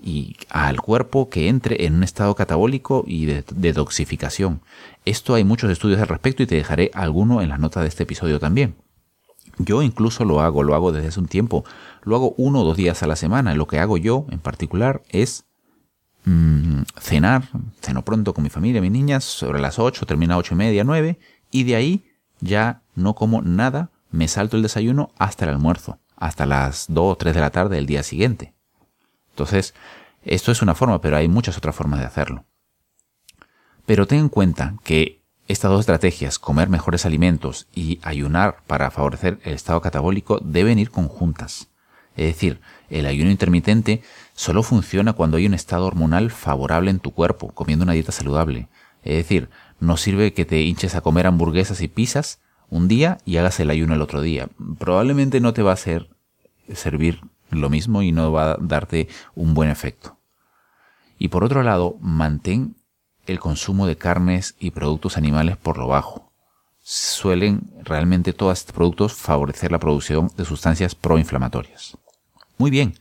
y 0.01 0.39
al 0.49 0.81
cuerpo 0.81 1.29
que 1.29 1.49
entre 1.49 1.85
en 1.85 1.97
un 1.97 2.05
estado 2.05 2.35
catabólico 2.35 3.05
y 3.07 3.27
de 3.27 3.45
detoxificación. 3.55 4.63
Esto 5.05 5.35
hay 5.35 5.45
muchos 5.45 5.71
estudios 5.71 6.01
al 6.01 6.09
respecto 6.09 6.43
y 6.43 6.47
te 6.47 6.55
dejaré 6.55 6.91
alguno 6.95 7.43
en 7.43 7.51
las 7.51 7.61
notas 7.61 7.83
de 7.83 7.91
este 7.91 8.05
episodio 8.05 8.41
también. 8.41 8.77
Yo 9.59 9.83
incluso 9.83 10.25
lo 10.25 10.41
hago, 10.41 10.63
lo 10.63 10.75
hago 10.75 10.93
desde 10.93 11.09
hace 11.09 11.21
un 11.21 11.29
tiempo. 11.29 11.65
Lo 12.03 12.17
hago 12.17 12.35
uno 12.37 12.61
o 12.61 12.65
dos 12.65 12.77
días 12.77 13.03
a 13.03 13.07
la 13.07 13.17
semana. 13.17 13.55
Lo 13.55 13.67
que 13.67 13.79
hago 13.79 13.97
yo 13.97 14.27
en 14.31 14.39
particular 14.39 15.03
es 15.11 15.45
mm, 16.25 16.83
cenar, 17.01 17.49
ceno 17.81 18.03
pronto 18.05 18.35
con 18.35 18.45
mi 18.45 18.51
familia, 18.51 18.81
mis 18.81 18.91
niñas, 18.91 19.25
sobre 19.25 19.61
las 19.61 19.79
8, 19.79 20.07
termina 20.07 20.37
8 20.37 20.55
y 20.55 20.57
media, 20.57 20.85
9, 20.85 21.19
y 21.51 21.65
de 21.65 21.77
ahí 21.77 22.05
ya 22.41 22.83
no 22.95 23.15
como 23.15 23.43
nada, 23.43 23.91
me 24.11 24.29
salto 24.29 24.57
el 24.57 24.63
desayuno 24.63 25.11
hasta 25.19 25.45
el 25.45 25.53
almuerzo, 25.53 25.99
hasta 26.17 26.47
las 26.47 26.87
2 26.89 27.13
o 27.13 27.17
3 27.17 27.35
de 27.35 27.41
la 27.41 27.51
tarde 27.51 27.77
del 27.77 27.87
día 27.87 28.03
siguiente. 28.03 28.55
Entonces, 29.31 29.75
esto 30.25 30.53
es 30.53 30.63
una 30.63 30.75
forma, 30.75 31.01
pero 31.01 31.17
hay 31.17 31.29
muchas 31.29 31.57
otras 31.57 31.75
formas 31.75 32.01
de 32.01 32.07
hacerlo. 32.07 32.45
Pero 33.87 34.07
ten 34.07 34.21
en 34.21 34.29
cuenta 34.29 34.75
que 34.85 35.22
estas 35.53 35.71
dos 35.71 35.81
estrategias, 35.81 36.39
comer 36.39 36.69
mejores 36.69 37.05
alimentos 37.05 37.69
y 37.75 38.01
ayunar 38.03 38.63
para 38.67 38.91
favorecer 38.91 39.39
el 39.45 39.53
estado 39.53 39.81
catabólico, 39.81 40.39
deben 40.43 40.79
ir 40.79 40.91
conjuntas. 40.91 41.69
Es 42.17 42.27
decir, 42.27 42.61
el 42.91 43.07
ayuno 43.07 43.31
intermitente 43.31 44.03
solo 44.35 44.63
funciona 44.63 45.13
cuando 45.13 45.37
hay 45.37 45.47
un 45.47 45.55
estado 45.55 45.87
hormonal 45.87 46.31
favorable 46.31 46.91
en 46.91 47.01
tu 47.01 47.13
cuerpo, 47.13 47.53
comiendo 47.53 47.85
una 47.85 47.93
dieta 47.93 48.13
saludable. 48.13 48.69
Es 49.03 49.17
decir, 49.17 49.51
no 49.81 49.97
sirve 49.97 50.33
que 50.33 50.45
te 50.45 50.63
hinches 50.63 50.95
a 50.95 51.01
comer 51.01 51.27
hamburguesas 51.27 51.81
y 51.81 51.89
pizzas 51.89 52.41
un 52.69 52.89
día 52.89 53.19
y 53.25 53.37
hagas 53.37 53.61
el 53.61 53.71
ayuno 53.71 53.95
el 53.95 54.03
otro 54.03 54.21
día. 54.21 54.49
Probablemente 54.79 55.41
no 55.41 55.53
te 55.53 55.63
va 55.63 55.71
a 55.71 55.75
hacer 55.75 56.09
servir 56.73 57.21
lo 57.51 57.69
mismo 57.69 58.03
y 58.03 58.13
no 58.13 58.33
va 58.33 58.53
a 58.53 58.57
darte 58.59 59.09
un 59.35 59.55
buen 59.55 59.69
efecto. 59.69 60.19
Y 61.19 61.29
por 61.29 61.45
otro 61.45 61.63
lado, 61.63 61.97
mantén 62.01 62.77
el 63.27 63.41
consumo 63.41 63.87
de 63.87 63.97
carnes 63.97 64.55
y 64.59 64.71
productos 64.71 65.17
animales 65.17 65.57
por 65.57 65.79
lo 65.79 65.89
bajo. 65.89 66.33
Suelen 66.81 67.71
realmente 67.83 68.33
todos 68.33 68.59
estos 68.59 68.75
productos 68.75 69.13
favorecer 69.13 69.71
la 69.71 69.79
producción 69.79 70.31
de 70.37 70.45
sustancias 70.45 70.95
proinflamatorias. 70.95 71.97
Muy 72.59 72.71
bien, 72.71 72.99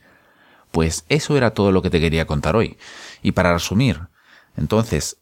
pues 0.70 1.04
eso 1.08 1.36
era 1.36 1.52
todo 1.52 1.72
lo 1.72 1.82
que 1.82 1.90
te 1.90 2.00
quería 2.00 2.26
contar 2.26 2.56
hoy. 2.56 2.78
Y 3.22 3.32
para 3.32 3.52
resumir, 3.52 4.00
entonces, 4.56 5.18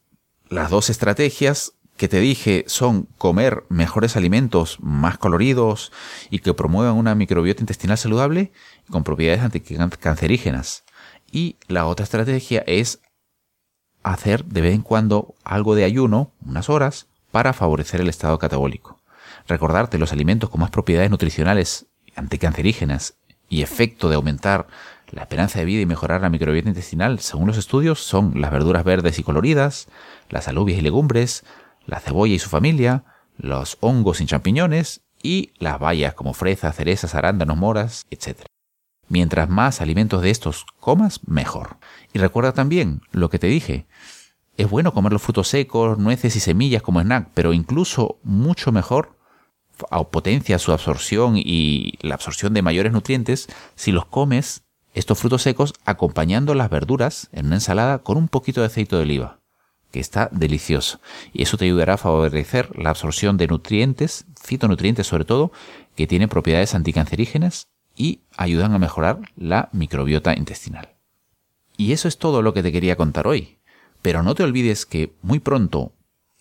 las 0.49 0.71
dos 0.71 0.91
estrategias 0.91 1.75
que 1.97 2.09
te 2.09 2.19
dije 2.19 2.65
son 2.67 3.09
comer 3.19 3.65
mejores 3.69 4.17
alimentos 4.17 4.79
más 4.81 5.19
coloridos 5.19 5.93
y 6.31 6.39
que 6.39 6.55
promuevan 6.55 6.97
una 6.97 7.15
microbiota 7.15 7.61
intestinal 7.61 7.99
saludable 7.99 8.53
con 8.91 9.05
propiedades 9.05 9.43
anticancerígenas. 9.43 10.85
Y 11.31 11.57
la 11.69 11.87
otra 11.87 12.05
estrategia 12.05 12.65
es 12.67 13.01
hacer 14.03 14.45
de 14.45 14.61
vez 14.61 14.75
en 14.75 14.83
cuando 14.83 15.35
algo 15.45 15.75
de 15.75 15.85
ayuno, 15.85 16.33
unas 16.45 16.69
horas, 16.69 17.07
para 17.31 17.53
favorecer 17.53 18.01
el 18.01 18.09
estado 18.09 18.39
catabólico. 18.39 18.99
Recordarte 19.47 19.99
los 19.99 20.13
alimentos 20.13 20.51
con 20.51 20.61
más 20.61 20.71
propiedades 20.71 21.11
nutricionales 21.11 21.87
anticancerígenas 22.17 23.15
y 23.49 23.63
efecto 23.63 24.09
de 24.09 24.17
aumentar 24.17 24.67
la 25.11 25.23
esperanza 25.23 25.59
de 25.59 25.65
vida 25.65 25.83
y 25.83 25.87
mejorar 25.87 26.21
la 26.21 26.31
microbiota 26.31 26.69
intestinal, 26.69 27.19
según 27.19 27.49
los 27.49 27.57
estudios, 27.57 28.01
son 28.01 28.41
las 28.41 28.53
verduras 28.53 28.85
verdes 28.85 29.19
y 29.19 29.23
coloridas, 29.23 29.89
las 30.29 30.47
alubias 30.47 30.79
y 30.79 30.83
legumbres, 30.83 31.45
la 31.87 31.99
cebolla 31.99 32.35
y 32.35 32.39
su 32.39 32.49
familia, 32.49 33.05
los 33.37 33.77
hongos 33.81 34.19
sin 34.19 34.29
champiñones 34.29 35.03
y 35.23 35.53
las 35.59 35.79
bayas 35.79 36.15
como 36.15 36.33
fresas, 36.33 36.77
cerezas, 36.77 37.15
arándanos, 37.15 37.57
moras, 37.57 38.07
etc. 38.11 38.50
Mientras 39.11 39.49
más 39.49 39.81
alimentos 39.81 40.23
de 40.23 40.31
estos 40.31 40.64
comas, 40.79 41.20
mejor. 41.27 41.79
Y 42.12 42.20
recuerda 42.20 42.53
también 42.53 43.03
lo 43.11 43.29
que 43.29 43.40
te 43.40 43.49
dije. 43.49 43.87
Es 44.57 44.70
bueno 44.70 44.94
comer 44.94 45.12
los 45.12 45.20
frutos 45.20 45.49
secos, 45.49 45.99
nueces 45.99 46.37
y 46.37 46.40
semillas 46.40 46.81
como 46.81 47.01
snack, 47.01 47.29
pero 47.35 47.53
incluso 47.53 48.20
mucho 48.23 48.70
mejor 48.70 49.18
potencia 50.12 50.61
su 50.61 50.70
absorción 50.70 51.35
y 51.37 51.94
la 52.03 52.14
absorción 52.14 52.55
de 52.55 52.62
mayores 52.62 52.92
nutrientes 52.92 53.49
si 53.75 53.90
los 53.90 54.07
comes 54.07 54.62
estos 54.94 55.18
frutos 55.18 55.42
secos 55.42 55.75
acompañando 55.85 56.55
las 56.55 56.70
verduras 56.70 57.31
en 57.33 57.46
una 57.46 57.57
ensalada 57.57 57.99
con 57.99 58.16
un 58.16 58.29
poquito 58.29 58.61
de 58.61 58.68
aceite 58.68 58.94
de 58.94 59.03
oliva, 59.03 59.40
que 59.90 59.99
está 59.99 60.29
delicioso. 60.31 61.01
Y 61.33 61.42
eso 61.42 61.57
te 61.57 61.64
ayudará 61.64 61.94
a 61.94 61.99
favorecer 61.99 62.70
la 62.79 62.90
absorción 62.90 63.37
de 63.37 63.49
nutrientes, 63.49 64.27
fitonutrientes 64.40 65.09
sobre 65.09 65.25
todo, 65.25 65.51
que 65.96 66.07
tienen 66.07 66.29
propiedades 66.29 66.77
anticancerígenas 66.77 67.66
y 67.96 68.20
ayudan 68.37 68.72
a 68.72 68.79
mejorar 68.79 69.20
la 69.37 69.68
microbiota 69.72 70.35
intestinal. 70.37 70.90
Y 71.76 71.92
eso 71.92 72.09
es 72.09 72.18
todo 72.18 72.42
lo 72.42 72.53
que 72.55 72.62
te 72.62 72.72
quería 72.72 72.96
contar 72.96 73.26
hoy. 73.26 73.59
Pero 74.03 74.22
no 74.22 74.35
te 74.35 74.42
olvides 74.42 74.87
que 74.87 75.12
muy 75.22 75.40
pronto, 75.40 75.92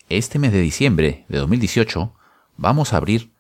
este 0.08 0.40
mes 0.40 0.52
de 0.52 0.62
diciembre 0.62 1.26
de 1.28 1.38
2018, 1.38 2.14
vamos 2.58 2.94
a 2.94 2.98
abrir 2.98 3.32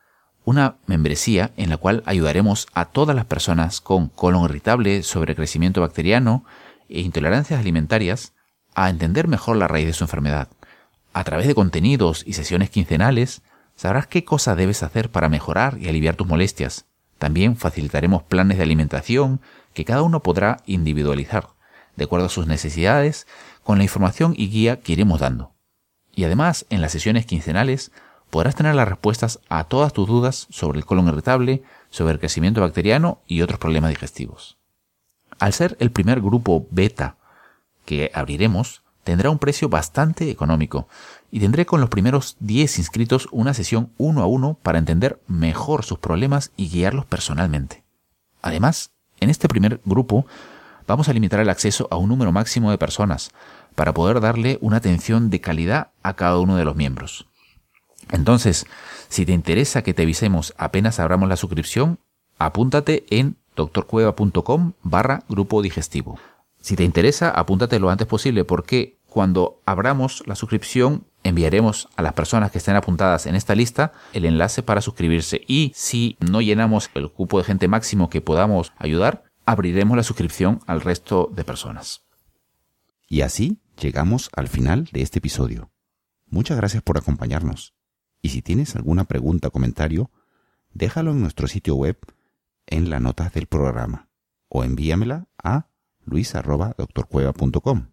una 0.46 0.78
membresía 0.88 1.52
en 1.58 1.70
la 1.70 1.78
cual 1.78 2.04
ayudaremos 2.06 2.68
a 2.74 2.86
todas 2.86 3.16
las 3.16 3.26
personas 3.26 3.82
con 3.82 4.08
colon 4.08 4.46
irritable, 4.46 5.04
sobrecrecimiento 5.04 5.82
bacteriano 5.82 6.44
e 6.90 7.02
intolerancias 7.02 7.60
alimentarias 7.60 8.34
a 8.76 8.90
entender 8.90 9.28
mejor 9.28 9.58
la 9.58 9.68
raíz 9.68 9.86
de 9.86 9.94
su 9.94 10.04
enfermedad. 10.04 10.50
A 11.14 11.24
través 11.24 11.48
de 11.48 11.56
contenidos 11.56 12.24
y 12.26 12.34
sesiones 12.34 12.70
quincenales, 12.70 13.42
sabrás 13.76 14.08
qué 14.08 14.24
cosa 14.24 14.56
debes 14.56 14.84
hacer 14.84 15.12
para 15.12 15.30
mejorar 15.30 15.78
y 15.80 15.88
aliviar 15.88 16.16
tus 16.16 16.28
molestias. 16.28 16.86
También 17.20 17.58
facilitaremos 17.58 18.24
planes 18.24 18.58
de 18.58 18.64
alimentación 18.64 19.42
que 19.74 19.86
cada 19.86 20.02
uno 20.02 20.22
podrá 20.22 20.58
individualizar, 20.66 21.50
de 21.96 22.06
acuerdo 22.06 22.26
a 22.26 22.30
sus 22.30 22.48
necesidades, 22.48 23.28
con 23.62 23.78
la 23.78 23.84
información 23.84 24.34
y 24.36 24.50
guía 24.50 24.80
que 24.80 24.94
iremos 24.94 25.20
dando. 25.20 25.54
Y 26.16 26.24
además, 26.24 26.66
en 26.70 26.82
las 26.82 26.94
sesiones 26.94 27.26
quincenales, 27.26 27.92
podrás 28.30 28.56
tener 28.56 28.74
las 28.74 28.88
respuestas 28.88 29.40
a 29.50 29.66
todas 29.66 29.94
tus 29.94 30.08
dudas 30.08 30.48
sobre 30.50 30.80
el 30.80 30.86
colon 30.86 31.08
irritable, 31.08 31.62
sobre 31.90 32.14
el 32.14 32.20
crecimiento 32.20 32.62
bacteriano 32.62 33.22
y 33.28 33.42
otros 33.42 33.60
problemas 33.60 33.90
digestivos. 33.90 34.58
Al 35.40 35.54
ser 35.54 35.78
el 35.80 35.92
primer 35.92 36.22
grupo 36.22 36.68
beta 36.72 37.18
que 37.86 38.12
abriremos, 38.14 38.84
tendrá 39.10 39.32
un 39.32 39.40
precio 39.40 39.70
bastante 39.70 40.30
económico 40.30 40.88
y 41.32 41.40
tendré 41.40 41.66
con 41.66 41.82
los 41.82 41.90
primeros 41.90 42.38
10 42.42 42.78
inscritos 42.78 43.28
una 43.32 43.56
sesión 43.56 43.92
uno 43.98 44.22
a 44.22 44.28
uno 44.28 44.60
para 44.62 44.78
entender 44.78 45.20
mejor 45.28 45.84
sus 45.84 45.98
problemas 45.98 46.52
y 46.56 46.70
guiarlos 46.70 47.06
personalmente. 47.06 47.84
Además, 48.44 48.92
en 49.20 49.32
este 49.32 49.48
primer 49.48 49.82
grupo 49.84 50.28
vamos 50.86 51.10
a 51.10 51.14
limitar 51.14 51.40
el 51.40 51.50
acceso 51.50 51.88
a 51.90 51.98
un 51.98 52.10
número 52.10 52.32
máximo 52.32 52.70
de 52.70 52.78
personas 52.78 53.32
para 53.74 53.96
poder 53.96 54.22
darle 54.22 54.60
una 54.62 54.78
atención 54.78 55.32
de 55.32 55.42
calidad 55.42 55.90
a 56.04 56.14
cada 56.16 56.38
uno 56.38 56.56
de 56.56 56.66
los 56.66 56.76
miembros. 56.76 57.28
Entonces, 58.12 58.68
si 59.08 59.26
te 59.26 59.32
interesa 59.32 59.82
que 59.82 59.96
te 59.96 60.04
avisemos 60.04 60.54
apenas 60.56 61.00
abramos 61.00 61.28
la 61.30 61.36
suscripción, 61.36 61.98
apúntate 62.38 63.06
en 63.10 63.38
doctorcueva.com 63.56 64.74
barra 64.84 65.24
grupo 65.28 65.64
digestivo. 65.64 66.20
Si 66.62 66.76
te 66.76 66.84
interesa, 66.84 67.32
apúntate 67.32 67.80
lo 67.80 67.90
antes 67.90 68.08
posible 68.08 68.44
porque 68.44 68.99
cuando 69.10 69.62
abramos 69.66 70.24
la 70.26 70.36
suscripción 70.36 71.08
enviaremos 71.24 71.90
a 71.96 72.02
las 72.02 72.14
personas 72.14 72.52
que 72.52 72.60
estén 72.60 72.76
apuntadas 72.76 73.26
en 73.26 73.36
esta 73.36 73.56
lista 73.56 73.92
el 74.14 74.26
enlace 74.26 74.64
para 74.64 74.82
suscribirse 74.82 75.42
y 75.48 75.72
si 75.76 76.18
no 76.20 76.42
llenamos 76.42 76.90
el 76.94 77.12
cupo 77.12 77.38
de 77.38 77.44
gente 77.44 77.68
máximo 77.68 78.10
que 78.10 78.22
podamos 78.22 78.72
ayudar, 78.78 79.24
abriremos 79.46 79.98
la 79.98 80.04
suscripción 80.04 80.60
al 80.68 80.82
resto 80.82 81.30
de 81.34 81.44
personas. 81.44 82.06
Y 83.08 83.22
así 83.22 83.60
llegamos 83.80 84.30
al 84.36 84.48
final 84.48 84.86
de 84.92 85.02
este 85.02 85.20
episodio. 85.20 85.72
Muchas 86.28 86.58
gracias 86.58 86.84
por 86.84 86.98
acompañarnos. 86.98 87.74
Y 88.22 88.30
si 88.30 88.42
tienes 88.42 88.76
alguna 88.76 89.06
pregunta 89.06 89.48
o 89.48 89.52
comentario, 89.52 90.12
déjalo 90.74 91.12
en 91.12 91.22
nuestro 91.22 91.48
sitio 91.48 91.76
web 91.76 91.98
en 92.68 92.90
las 92.90 93.02
notas 93.02 93.34
del 93.34 93.48
programa 93.48 94.10
o 94.48 94.64
envíamela 94.64 95.28
a 95.42 95.68
luis.doctorcueva.com. 96.06 97.88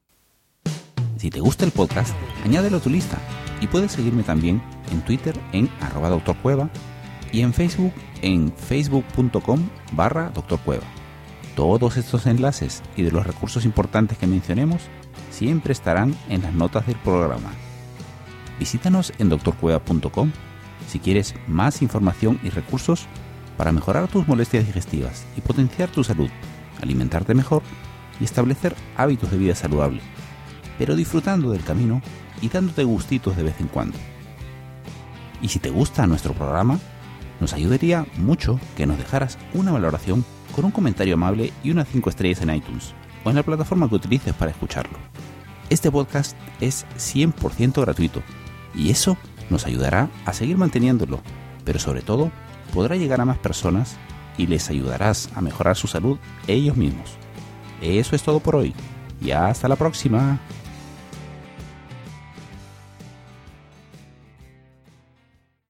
Si 1.16 1.30
te 1.30 1.40
gusta 1.40 1.64
el 1.64 1.70
podcast, 1.70 2.14
añádelo 2.44 2.76
a 2.76 2.80
tu 2.80 2.90
lista 2.90 3.16
y 3.62 3.66
puedes 3.66 3.92
seguirme 3.92 4.22
también 4.22 4.62
en 4.92 5.00
Twitter 5.00 5.34
en 5.52 5.70
arroba 5.80 6.10
doctorcueva 6.10 6.68
y 7.32 7.40
en 7.40 7.54
Facebook 7.54 7.92
en 8.20 8.52
facebook.com 8.52 9.68
barra 9.92 10.30
doctorcueva. 10.30 10.84
Todos 11.54 11.96
estos 11.96 12.26
enlaces 12.26 12.82
y 12.96 13.02
de 13.02 13.12
los 13.12 13.26
recursos 13.26 13.64
importantes 13.64 14.18
que 14.18 14.26
mencionemos 14.26 14.82
siempre 15.30 15.72
estarán 15.72 16.14
en 16.28 16.42
las 16.42 16.52
notas 16.52 16.86
del 16.86 16.96
programa. 16.96 17.50
Visítanos 18.58 19.14
en 19.18 19.30
doctorcueva.com 19.30 20.32
si 20.86 20.98
quieres 20.98 21.34
más 21.46 21.80
información 21.80 22.38
y 22.42 22.50
recursos 22.50 23.06
para 23.56 23.72
mejorar 23.72 24.08
tus 24.08 24.28
molestias 24.28 24.66
digestivas 24.66 25.24
y 25.34 25.40
potenciar 25.40 25.88
tu 25.88 26.04
salud, 26.04 26.28
alimentarte 26.82 27.32
mejor 27.32 27.62
y 28.20 28.24
establecer 28.24 28.76
hábitos 28.96 29.30
de 29.30 29.38
vida 29.38 29.54
saludable, 29.54 30.02
pero 30.78 30.96
disfrutando 30.96 31.50
del 31.50 31.64
camino 31.64 32.02
y 32.40 32.48
dándote 32.48 32.84
gustitos 32.84 33.36
de 33.36 33.42
vez 33.42 33.60
en 33.60 33.68
cuando. 33.68 33.98
Y 35.42 35.48
si 35.48 35.58
te 35.58 35.70
gusta 35.70 36.06
nuestro 36.06 36.32
programa, 36.32 36.78
nos 37.40 37.52
ayudaría 37.52 38.06
mucho 38.16 38.58
que 38.76 38.86
nos 38.86 38.98
dejaras 38.98 39.38
una 39.54 39.72
valoración 39.72 40.24
con 40.54 40.64
un 40.64 40.70
comentario 40.70 41.14
amable 41.14 41.52
y 41.62 41.70
unas 41.70 41.88
5 41.88 42.10
estrellas 42.10 42.40
en 42.40 42.54
iTunes 42.54 42.94
o 43.24 43.30
en 43.30 43.36
la 43.36 43.42
plataforma 43.42 43.88
que 43.88 43.96
utilices 43.96 44.34
para 44.34 44.50
escucharlo. 44.50 44.98
Este 45.68 45.90
podcast 45.90 46.36
es 46.60 46.86
100% 46.96 47.80
gratuito 47.80 48.22
y 48.74 48.90
eso 48.90 49.16
nos 49.50 49.66
ayudará 49.66 50.08
a 50.24 50.32
seguir 50.32 50.56
manteniéndolo, 50.56 51.20
pero 51.64 51.78
sobre 51.78 52.02
todo 52.02 52.30
podrá 52.72 52.96
llegar 52.96 53.20
a 53.20 53.24
más 53.24 53.38
personas 53.38 53.96
y 54.38 54.46
les 54.46 54.70
ayudarás 54.70 55.30
a 55.34 55.40
mejorar 55.40 55.76
su 55.76 55.86
salud 55.86 56.18
ellos 56.46 56.76
mismos. 56.76 57.16
Eso 57.80 58.16
es 58.16 58.22
todo 58.22 58.40
por 58.40 58.56
hoy 58.56 58.74
y 59.20 59.30
hasta 59.32 59.68
la 59.68 59.76
próxima. 59.76 60.40